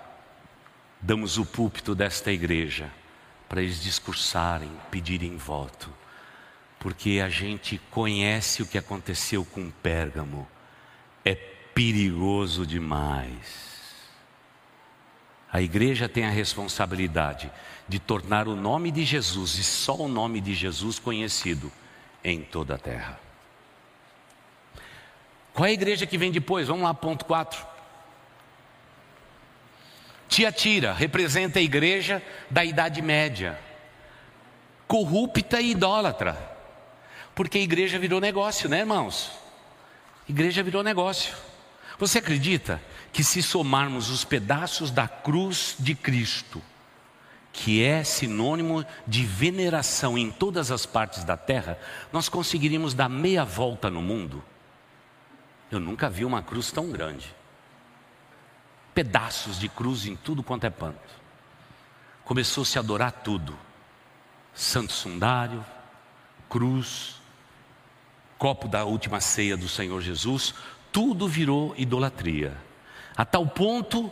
[1.00, 2.90] damos o púlpito desta igreja
[3.48, 5.92] para eles discursarem, pedirem voto,
[6.78, 10.46] porque a gente conhece o que aconteceu com Pérgamo.
[11.24, 13.70] É perigoso demais.
[15.52, 17.50] A igreja tem a responsabilidade
[17.88, 21.72] de tornar o nome de Jesus e só o nome de Jesus conhecido
[22.22, 23.18] em toda a terra.
[25.52, 26.68] Qual é a igreja que vem depois?
[26.68, 27.69] Vamos lá, ponto 4.
[30.30, 33.58] Tiatira representa a igreja da Idade Média,
[34.86, 36.38] corrupta e idólatra,
[37.34, 39.32] porque a igreja virou negócio, né, irmãos?
[40.28, 41.34] igreja virou negócio.
[41.98, 42.80] Você acredita
[43.12, 46.62] que se somarmos os pedaços da cruz de Cristo,
[47.52, 51.76] que é sinônimo de veneração em todas as partes da terra,
[52.12, 54.44] nós conseguiríamos dar meia volta no mundo?
[55.72, 57.39] Eu nunca vi uma cruz tão grande.
[58.94, 61.20] Pedaços de cruz em tudo quanto é panto.
[62.24, 63.56] Começou -se a adorar tudo:
[64.54, 65.64] santo sundário,
[66.48, 67.16] cruz,
[68.38, 70.54] copo da última ceia do Senhor Jesus,
[70.90, 72.56] tudo virou idolatria.
[73.16, 74.10] A tal ponto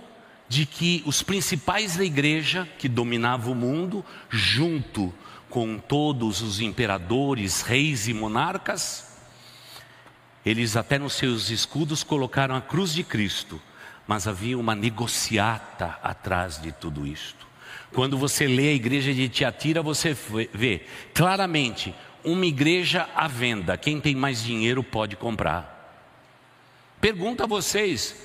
[0.49, 5.13] de que os principais da igreja, que dominavam o mundo, junto
[5.51, 9.09] com todos os imperadores, reis e monarcas,
[10.45, 13.61] eles até nos seus escudos colocaram a cruz de Cristo,
[14.09, 17.47] mas havia uma negociata atrás de tudo isto.
[17.93, 20.17] Quando você lê a igreja de Tiatira, você
[20.55, 21.95] vê claramente
[22.25, 23.77] uma igreja à venda.
[23.77, 25.77] Quem tem mais dinheiro pode comprar.
[27.03, 28.17] Pergunta a vocês: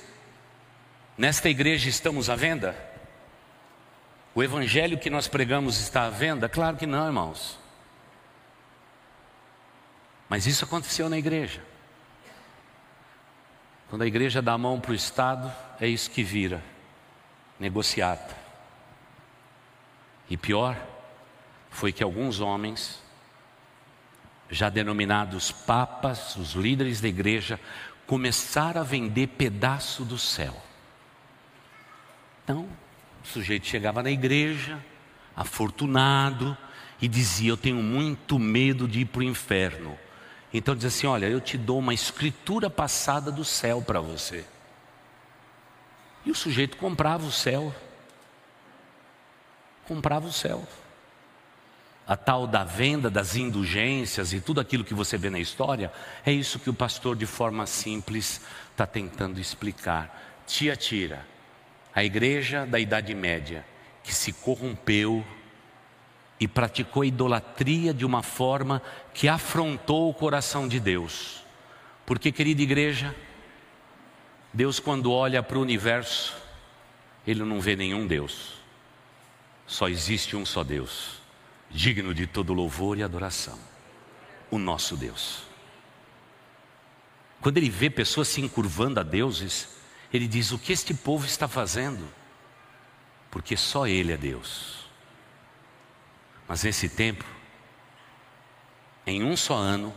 [1.17, 2.77] nesta igreja estamos à venda?
[4.33, 6.47] O evangelho que nós pregamos está à venda?
[6.47, 7.59] Claro que não, irmãos.
[10.29, 11.61] Mas isso aconteceu na igreja.
[13.93, 16.63] Quando a igreja dá a mão para o Estado, é isso que vira
[17.59, 18.35] negociata.
[20.27, 20.75] E pior
[21.69, 22.99] foi que alguns homens
[24.49, 27.59] já denominados papas, os líderes da igreja,
[28.07, 30.59] começaram a vender pedaço do céu.
[32.43, 32.67] Então,
[33.23, 34.83] o sujeito chegava na igreja,
[35.35, 36.57] afortunado,
[36.99, 39.95] e dizia: Eu tenho muito medo de ir para o inferno.
[40.53, 44.45] Então diz assim: Olha, eu te dou uma escritura passada do céu para você.
[46.25, 47.73] E o sujeito comprava o céu.
[49.87, 50.65] Comprava o céu
[52.05, 55.91] a tal da venda das indulgências e tudo aquilo que você vê na história,
[56.25, 58.41] é isso que o pastor, de forma simples,
[58.71, 60.43] está tentando explicar.
[60.45, 61.25] Tia Tira,
[61.95, 63.65] a igreja da Idade Média,
[64.03, 65.23] que se corrompeu
[66.43, 68.81] e praticou idolatria de uma forma
[69.13, 71.41] que afrontou o coração de Deus.
[72.05, 73.15] Porque, querida igreja,
[74.51, 76.35] Deus, quando olha para o universo,
[77.25, 78.55] Ele não vê nenhum Deus,
[79.65, 81.21] só existe um só Deus
[81.71, 83.57] digno de todo louvor e adoração,
[84.51, 85.43] o nosso Deus.
[87.39, 89.69] Quando ele vê pessoas se encurvando a deuses,
[90.11, 92.05] ele diz: O que este povo está fazendo?
[93.31, 94.82] Porque só Ele é Deus.
[96.47, 97.25] Mas nesse tempo,
[99.05, 99.93] em um só ano,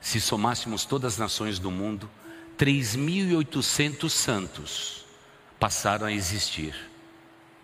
[0.00, 2.10] se somássemos todas as nações do mundo,
[2.58, 5.04] 3.800 santos
[5.58, 6.74] passaram a existir.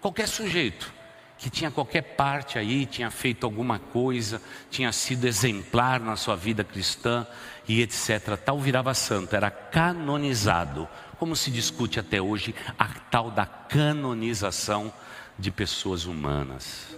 [0.00, 0.92] Qualquer sujeito
[1.38, 6.64] que tinha qualquer parte aí, tinha feito alguma coisa, tinha sido exemplar na sua vida
[6.64, 7.24] cristã
[7.68, 8.36] e etc.
[8.44, 10.88] Tal virava santo, era canonizado.
[11.16, 14.92] Como se discute até hoje a tal da canonização
[15.38, 16.96] de pessoas humanas.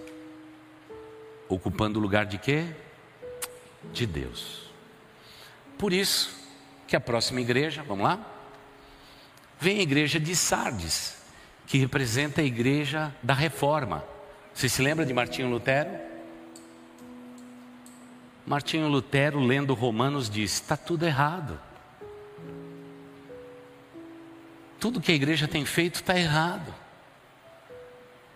[1.48, 2.64] Ocupando o lugar de quê?
[3.92, 4.70] De Deus.
[5.76, 6.34] Por isso
[6.86, 8.24] que a próxima igreja, vamos lá?
[9.58, 11.16] Vem a igreja de Sardes,
[11.66, 14.04] que representa a igreja da reforma.
[14.54, 15.90] Você se lembra de Martinho Lutero?
[18.46, 21.60] Martinho Lutero, lendo Romanos, diz: está tudo errado.
[24.78, 26.74] Tudo que a igreja tem feito está errado.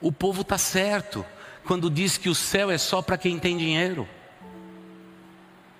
[0.05, 1.25] O povo está certo
[1.65, 4.07] quando diz que o céu é só para quem tem dinheiro.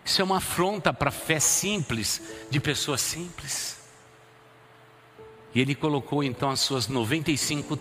[0.03, 3.79] Isso é uma afronta para a fé simples de pessoas simples.
[5.55, 7.77] E ele colocou então as suas 95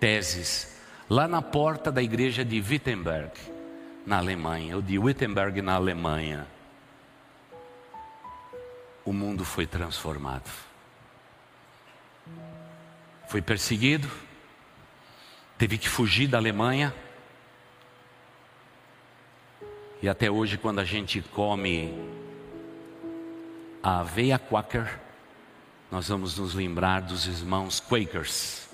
[0.00, 0.74] teses,
[1.06, 3.32] lá na porta da igreja de Wittenberg,
[4.06, 6.46] na Alemanha, ou de Wittenberg, na Alemanha,
[9.04, 10.50] o mundo foi transformado.
[13.28, 14.10] Foi perseguido,
[15.60, 16.94] teve que fugir da Alemanha.
[20.00, 21.92] E até hoje, quando a gente come
[23.82, 24.98] a aveia quaker,
[25.90, 28.70] nós vamos nos lembrar dos irmãos Quakers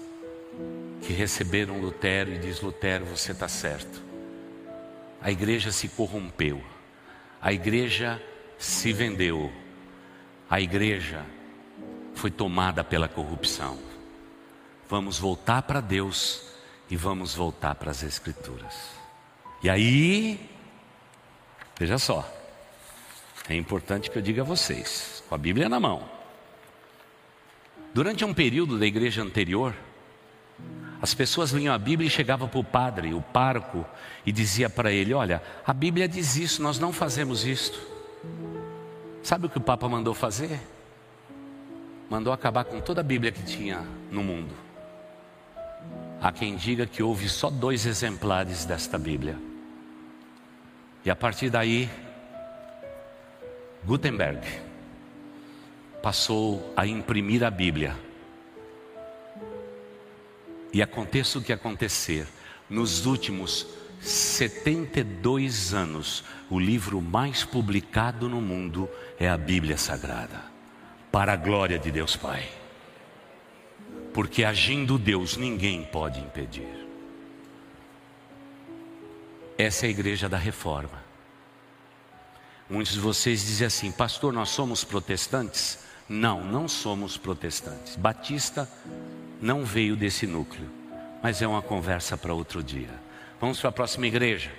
[1.03, 4.01] que receberam Lutero e diz: Lutero, você está certo.
[5.21, 6.63] A igreja se corrompeu,
[7.43, 8.23] a igreja
[8.59, 9.53] se vendeu,
[10.49, 11.27] a igreja
[12.15, 13.77] foi tomada pela corrupção.
[14.89, 16.55] Vamos voltar para Deus
[16.91, 18.91] e vamos voltar para as Escrituras.
[19.63, 20.39] E aí,
[21.79, 22.29] veja só,
[23.49, 26.09] é importante que eu diga a vocês, com a Bíblia na mão.
[27.95, 29.75] Durante um período da igreja anterior,
[31.01, 33.87] as pessoas liam a Bíblia e chegavam para o padre, o parco,
[34.25, 37.79] e dizia para ele: Olha, a Bíblia diz isso, nós não fazemos isto.
[39.23, 40.61] Sabe o que o Papa mandou fazer?
[42.09, 44.66] Mandou acabar com toda a Bíblia que tinha no mundo.
[46.21, 49.37] Há quem diga que houve só dois exemplares desta Bíblia.
[51.05, 51.89] E a partir daí,
[53.85, 54.41] Gutenberg
[56.03, 57.97] passou a imprimir a Bíblia
[60.73, 62.27] e aconteça o que acontecer,
[62.69, 63.67] nos últimos
[64.01, 68.89] 72 anos, o livro mais publicado no mundo
[69.19, 70.43] é a Bíblia Sagrada,
[71.11, 72.66] para a glória de Deus Pai.
[74.17, 76.67] Porque agindo Deus, ninguém pode impedir.
[79.59, 81.05] Essa é a igreja da reforma.
[82.67, 85.81] Muitos de vocês dizem assim, pastor, nós somos protestantes?
[86.09, 87.95] Não, não somos protestantes.
[87.95, 88.67] Batista
[89.39, 90.71] não veio desse núcleo,
[91.23, 92.99] mas é uma conversa para outro dia.
[93.39, 94.51] Vamos para a próxima igreja.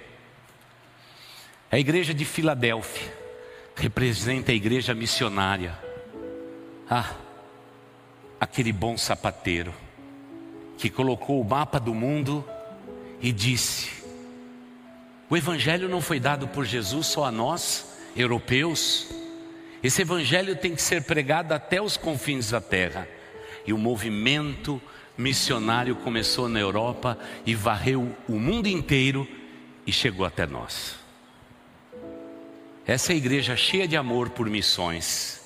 [1.72, 3.12] A igreja de Filadélfia
[3.76, 5.76] representa a igreja missionária.
[6.88, 7.16] Ah,
[8.39, 9.73] aquele bom sapateiro
[10.77, 12.45] que colocou o mapa do mundo
[13.21, 13.89] e disse:
[15.29, 19.09] O evangelho não foi dado por Jesus só a nós, europeus.
[19.83, 23.07] Esse evangelho tem que ser pregado até os confins da terra.
[23.65, 24.81] E o movimento
[25.17, 29.27] missionário começou na Europa e varreu o mundo inteiro
[29.85, 30.95] e chegou até nós.
[32.85, 35.41] Essa é igreja cheia de amor por missões.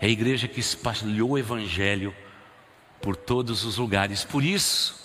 [0.00, 2.14] É a igreja que espalhou o evangelho
[3.00, 4.24] por todos os lugares.
[4.24, 5.00] Por isso,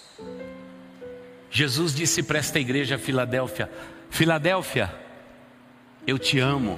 [1.50, 3.70] Jesus disse para esta igreja Filadélfia:
[4.10, 4.94] Filadélfia,
[6.06, 6.78] eu te amo.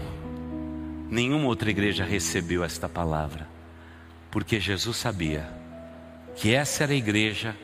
[1.10, 3.54] Nenhuma outra igreja recebeu esta palavra
[4.34, 5.48] porque Jesus sabia
[6.36, 7.56] que essa era a igreja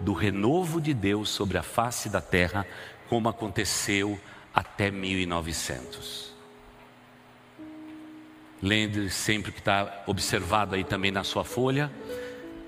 [0.00, 2.64] do renovo de Deus sobre a face da terra,
[3.08, 4.20] como aconteceu
[4.54, 6.31] até 1900.
[8.62, 11.90] Lembre sempre que está observado aí também na sua folha,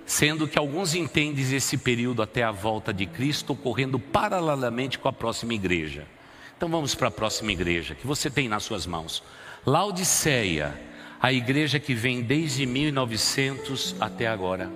[0.05, 5.13] sendo que alguns entendem esse período até a volta de Cristo ocorrendo paralelamente com a
[5.13, 6.05] próxima igreja.
[6.57, 9.23] Então vamos para a próxima igreja que você tem nas suas mãos.
[9.65, 10.75] Laodiceia
[11.21, 14.71] a igreja que vem desde 1900 até agora.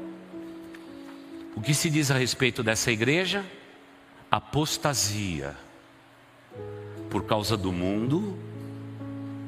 [1.55, 3.45] O que se diz a respeito dessa igreja?
[4.31, 5.57] Apostasia.
[7.11, 8.39] Por causa do mundo,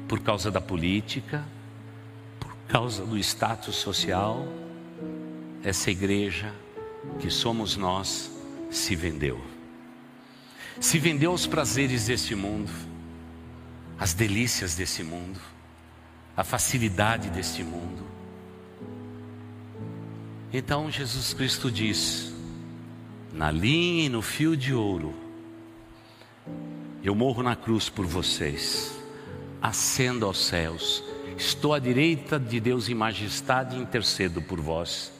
[0.07, 1.43] por causa da política,
[2.71, 4.47] causa do status social,
[5.61, 6.55] essa igreja
[7.19, 8.31] que somos nós
[8.69, 9.41] se vendeu.
[10.79, 12.71] Se vendeu aos prazeres desse mundo,
[13.99, 15.37] às delícias desse mundo
[16.35, 18.05] a facilidade deste mundo.
[20.53, 22.33] Então Jesus Cristo diz:
[23.33, 25.13] na linha e no fio de ouro,
[27.03, 28.97] eu morro na cruz por vocês,
[29.61, 31.10] ascendo aos céus,
[31.41, 35.11] estou à direita de Deus em majestade e intercedo por vós.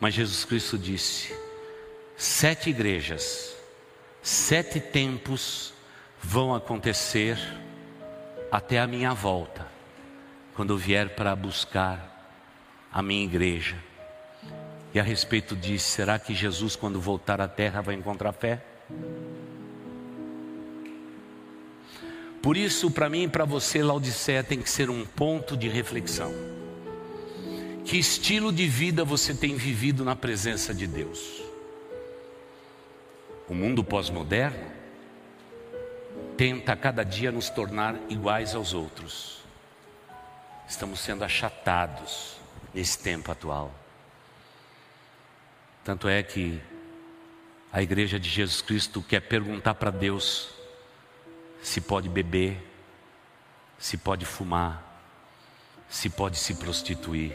[0.00, 1.34] Mas Jesus Cristo disse:
[2.16, 3.54] sete igrejas,
[4.22, 5.72] sete tempos
[6.22, 7.38] vão acontecer
[8.50, 9.66] até a minha volta
[10.54, 12.32] quando eu vier para buscar
[12.90, 13.76] a minha igreja.
[14.94, 18.64] E a respeito disso, será que Jesus, quando voltar à terra, vai encontrar fé?
[22.46, 26.32] Por isso, para mim e para você, Laodiceia tem que ser um ponto de reflexão.
[27.84, 31.42] Que estilo de vida você tem vivido na presença de Deus?
[33.48, 34.64] O mundo pós-moderno
[36.36, 39.40] tenta a cada dia nos tornar iguais aos outros.
[40.68, 42.36] Estamos sendo achatados
[42.72, 43.74] nesse tempo atual.
[45.82, 46.60] Tanto é que
[47.72, 50.54] a igreja de Jesus Cristo quer perguntar para Deus
[51.62, 52.62] se pode beber,
[53.78, 54.82] se pode fumar,
[55.88, 57.32] se pode se prostituir,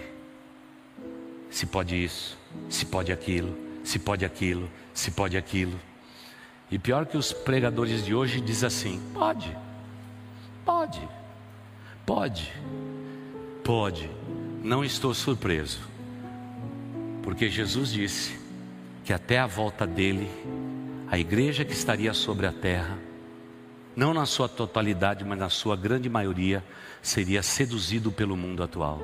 [1.49, 2.37] se pode isso,
[2.69, 5.79] se pode aquilo, se pode aquilo, se pode aquilo.
[6.69, 9.55] E pior que os pregadores de hoje diz assim: pode,
[10.65, 11.07] pode,
[12.05, 12.51] pode.
[13.63, 14.09] Pode,
[14.63, 15.79] não estou surpreso,
[17.21, 18.39] porque Jesus disse
[19.05, 20.29] que até a volta dele,
[21.07, 22.97] a igreja que estaria sobre a terra,
[23.95, 26.63] não na sua totalidade, mas na sua grande maioria,
[27.01, 29.01] seria seduzido pelo mundo atual.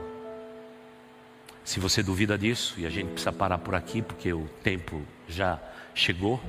[1.64, 5.60] Se você duvida disso, e a gente precisa parar por aqui, porque o tempo já
[5.94, 6.42] chegou,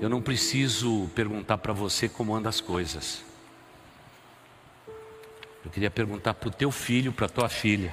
[0.00, 3.22] eu não preciso perguntar para você como andam as coisas.
[5.64, 7.92] Eu queria perguntar para o teu filho, para a tua filha.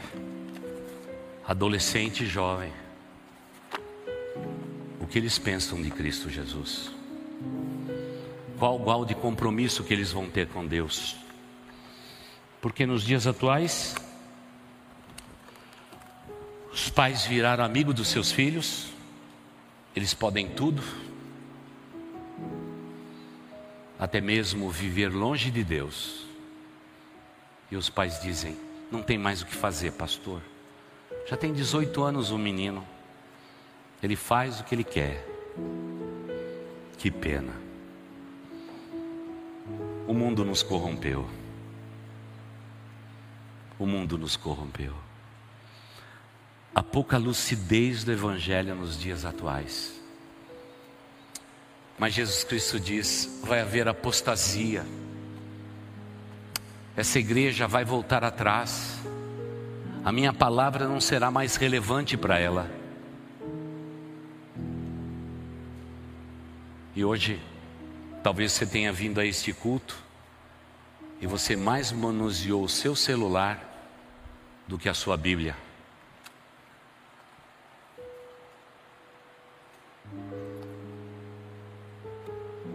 [1.46, 2.72] adolescente e jovem,
[5.00, 6.92] o que eles pensam de Cristo Jesus?
[8.60, 11.16] Qual o grau de compromisso que eles vão ter com Deus?
[12.62, 13.96] Porque nos dias atuais,
[16.74, 18.90] os pais viraram amigos dos seus filhos,
[19.96, 20.84] eles podem tudo,
[23.98, 26.26] até mesmo viver longe de Deus.
[27.72, 28.58] E os pais dizem:
[28.92, 30.42] não tem mais o que fazer, pastor.
[31.26, 32.86] Já tem 18 anos o menino,
[34.04, 35.26] ele faz o que ele quer.
[36.98, 37.69] Que pena.
[40.10, 41.30] O mundo nos corrompeu.
[43.78, 44.96] O mundo nos corrompeu.
[46.74, 50.02] A pouca lucidez do Evangelho nos dias atuais.
[51.96, 54.84] Mas Jesus Cristo diz: vai haver apostasia.
[56.98, 59.00] Essa igreja vai voltar atrás.
[60.04, 62.68] A minha palavra não será mais relevante para ela.
[66.96, 67.40] E hoje,
[68.24, 69.98] talvez você tenha vindo a este culto
[71.22, 73.66] e você mais manuseou o seu celular
[74.68, 75.56] do que a sua Bíblia.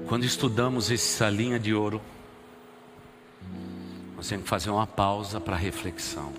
[0.07, 2.01] Quando estudamos essa linha de ouro,
[4.17, 6.33] nós temos que fazer uma pausa para reflexão.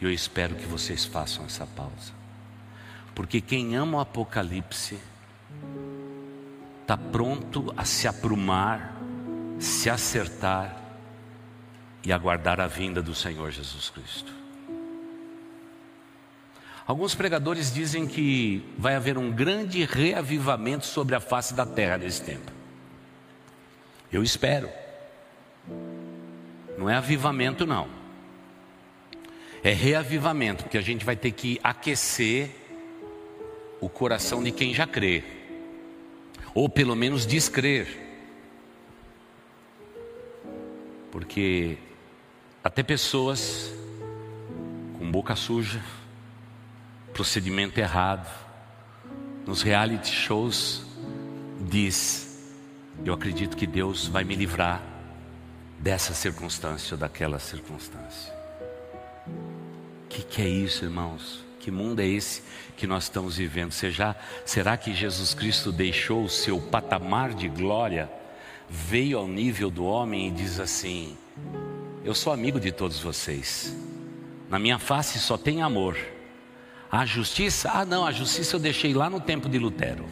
[0.00, 2.12] E eu espero que vocês façam essa pausa.
[3.14, 4.98] Porque quem ama o Apocalipse
[6.90, 9.00] está pronto a se aprumar,
[9.60, 10.76] se acertar
[12.04, 14.32] e aguardar a vinda do Senhor Jesus Cristo.
[16.84, 22.22] Alguns pregadores dizem que vai haver um grande reavivamento sobre a face da terra nesse
[22.22, 22.50] tempo.
[24.12, 24.68] Eu espero.
[26.76, 27.88] Não é avivamento, não.
[29.62, 32.50] É reavivamento, porque a gente vai ter que aquecer
[33.80, 35.39] o coração de quem já crê,
[36.54, 38.08] ou pelo menos descrer.
[41.10, 41.78] Porque
[42.62, 43.72] até pessoas
[44.98, 45.82] com boca suja,
[47.12, 48.28] procedimento errado,
[49.46, 50.84] nos reality shows,
[51.60, 52.54] diz:
[53.04, 54.82] Eu acredito que Deus vai me livrar
[55.78, 58.32] dessa circunstância ou daquela circunstância.
[60.04, 61.49] O que, que é isso, irmãos?
[61.60, 62.42] Que mundo é esse
[62.74, 63.70] que nós estamos vivendo?
[63.72, 68.10] Será que Jesus Cristo deixou o seu patamar de glória,
[68.68, 71.18] veio ao nível do homem e diz assim:
[72.02, 73.76] Eu sou amigo de todos vocês,
[74.48, 75.98] na minha face só tem amor.
[76.90, 77.70] A justiça?
[77.72, 80.06] Ah, não, a justiça eu deixei lá no tempo de Lutero.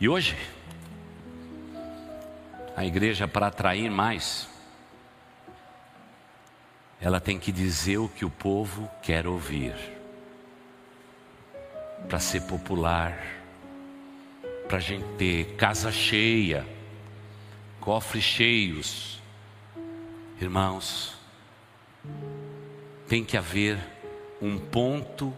[0.00, 0.36] E hoje,
[2.76, 4.48] a igreja, para atrair mais,
[7.00, 9.74] ela tem que dizer o que o povo quer ouvir,
[12.08, 13.18] para ser popular,
[14.68, 16.66] para a gente ter casa cheia,
[17.80, 19.20] cofres cheios.
[20.40, 21.14] Irmãos,
[23.08, 23.78] tem que haver
[24.40, 25.34] um ponto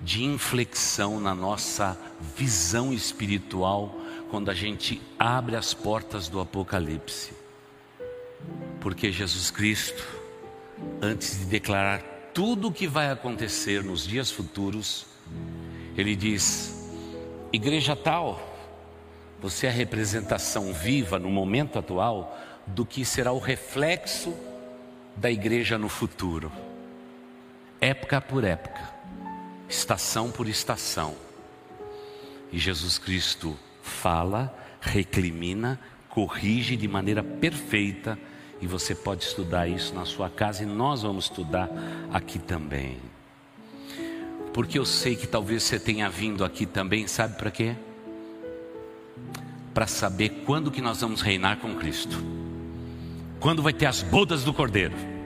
[0.00, 1.98] de inflexão na nossa
[2.36, 3.94] visão espiritual
[4.30, 7.32] quando a gente abre as portas do Apocalipse.
[8.80, 10.17] Porque Jesus Cristo,
[11.00, 12.02] antes de declarar
[12.32, 15.06] tudo o que vai acontecer nos dias futuros,
[15.96, 16.90] ele diz:
[17.52, 18.40] Igreja tal,
[19.40, 24.34] você é a representação viva no momento atual do que será o reflexo
[25.16, 26.52] da igreja no futuro
[27.80, 28.92] época por época,
[29.68, 31.16] estação por estação.
[32.52, 38.18] E Jesus Cristo fala, recrimina, corrige de maneira perfeita,
[38.60, 41.68] e você pode estudar isso na sua casa, e nós vamos estudar
[42.12, 42.98] aqui também.
[44.52, 47.76] Porque eu sei que talvez você tenha vindo aqui também, sabe para quê?
[49.72, 52.16] Para saber quando que nós vamos reinar com Cristo.
[53.38, 55.18] Quando vai ter as bodas do Cordeiro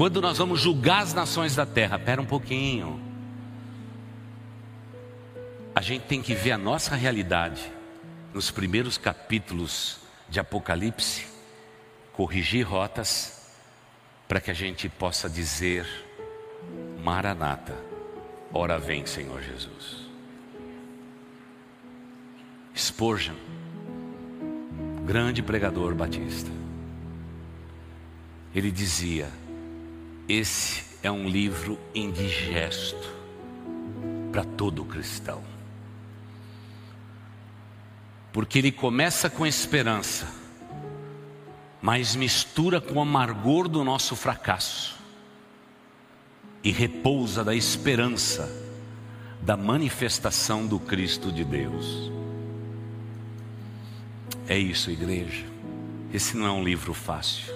[0.00, 3.00] quando nós vamos julgar as nações da terra, espera um pouquinho.
[5.74, 7.70] A gente tem que ver a nossa realidade
[8.32, 11.26] nos primeiros capítulos de Apocalipse,
[12.12, 13.52] corrigir rotas,
[14.28, 15.86] para que a gente possa dizer:
[17.02, 17.76] Maranata,
[18.52, 20.08] ora vem, Senhor Jesus.
[22.76, 23.36] Spurgeon,
[25.04, 26.50] grande pregador batista,
[28.54, 29.28] ele dizia:
[30.28, 33.18] esse é um livro indigesto
[34.30, 35.42] para todo cristão.
[38.32, 40.28] Porque ele começa com esperança,
[41.82, 44.98] mas mistura com o amargor do nosso fracasso.
[46.62, 48.46] e repousa da esperança
[49.40, 52.12] da manifestação do Cristo de Deus.
[54.46, 55.46] É isso, igreja.
[56.12, 57.54] Esse não é um livro fácil.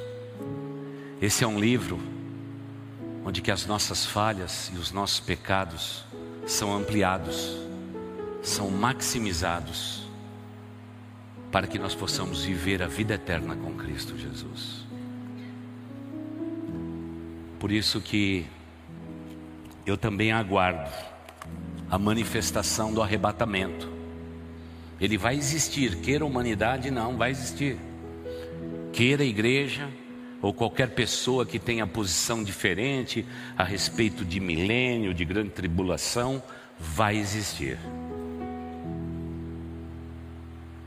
[1.20, 2.00] Esse é um livro
[3.26, 6.02] onde que as nossas falhas e os nossos pecados
[6.46, 7.58] são ampliados,
[8.42, 10.03] são maximizados
[11.54, 14.84] para que nós possamos viver a vida eterna com Cristo Jesus.
[17.60, 18.44] Por isso que
[19.86, 20.90] eu também aguardo
[21.88, 23.88] a manifestação do arrebatamento.
[25.00, 27.76] Ele vai existir, queira a humanidade, não, vai existir.
[28.92, 29.88] Queira a igreja,
[30.42, 33.24] ou qualquer pessoa que tenha posição diferente
[33.56, 36.42] a respeito de milênio, de grande tribulação,
[36.80, 37.78] vai existir.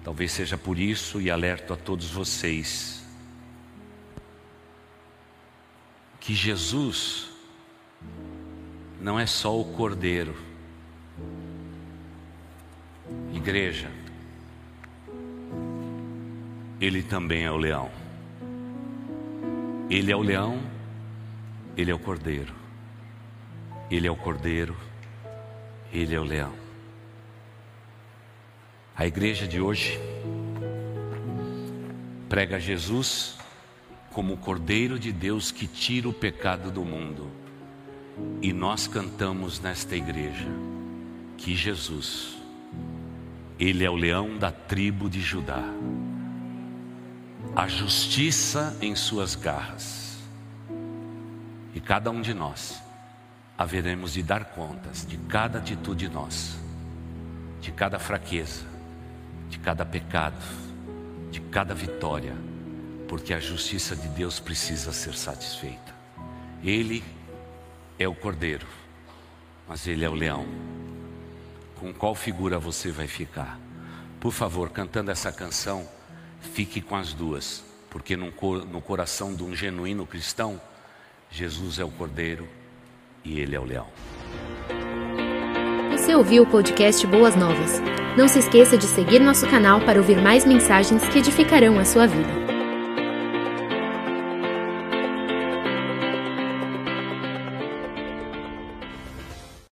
[0.07, 3.03] Talvez seja por isso, e alerto a todos vocês,
[6.17, 7.27] que Jesus
[9.01, 10.33] não é só o Cordeiro,
[13.33, 13.91] igreja,
[16.79, 17.91] ele também é o leão.
[19.89, 20.57] Ele é o leão,
[21.75, 22.55] ele é o cordeiro.
[23.91, 24.73] Ele é o cordeiro,
[25.91, 26.66] ele é o leão.
[28.97, 29.99] A igreja de hoje
[32.27, 33.37] prega Jesus
[34.11, 37.29] como o cordeiro de Deus que tira o pecado do mundo.
[38.41, 40.47] E nós cantamos nesta igreja
[41.37, 42.35] que Jesus
[43.59, 45.63] ele é o leão da tribo de Judá.
[47.55, 50.17] A justiça em suas garras.
[51.75, 52.81] E cada um de nós
[53.55, 56.57] haveremos de dar contas de cada atitude nossa,
[57.61, 58.76] de cada fraqueza,
[59.49, 60.43] de cada pecado,
[61.31, 62.35] de cada vitória,
[63.07, 65.95] porque a justiça de Deus precisa ser satisfeita.
[66.63, 67.03] Ele
[67.97, 68.67] é o cordeiro,
[69.67, 70.45] mas ele é o leão
[71.79, 73.59] com qual figura você vai ficar.
[74.19, 75.87] Por favor, cantando essa canção,
[76.41, 78.31] fique com as duas, porque no,
[78.81, 80.59] coração de um genuíno cristão,
[81.29, 82.47] Jesus é o cordeiro
[83.23, 83.87] e ele é o leão.
[86.07, 87.81] Você ouviu o podcast Boas Novas?
[88.15, 92.07] Não se esqueça de seguir nosso canal para ouvir mais mensagens que edificarão a sua
[92.07, 92.46] vida.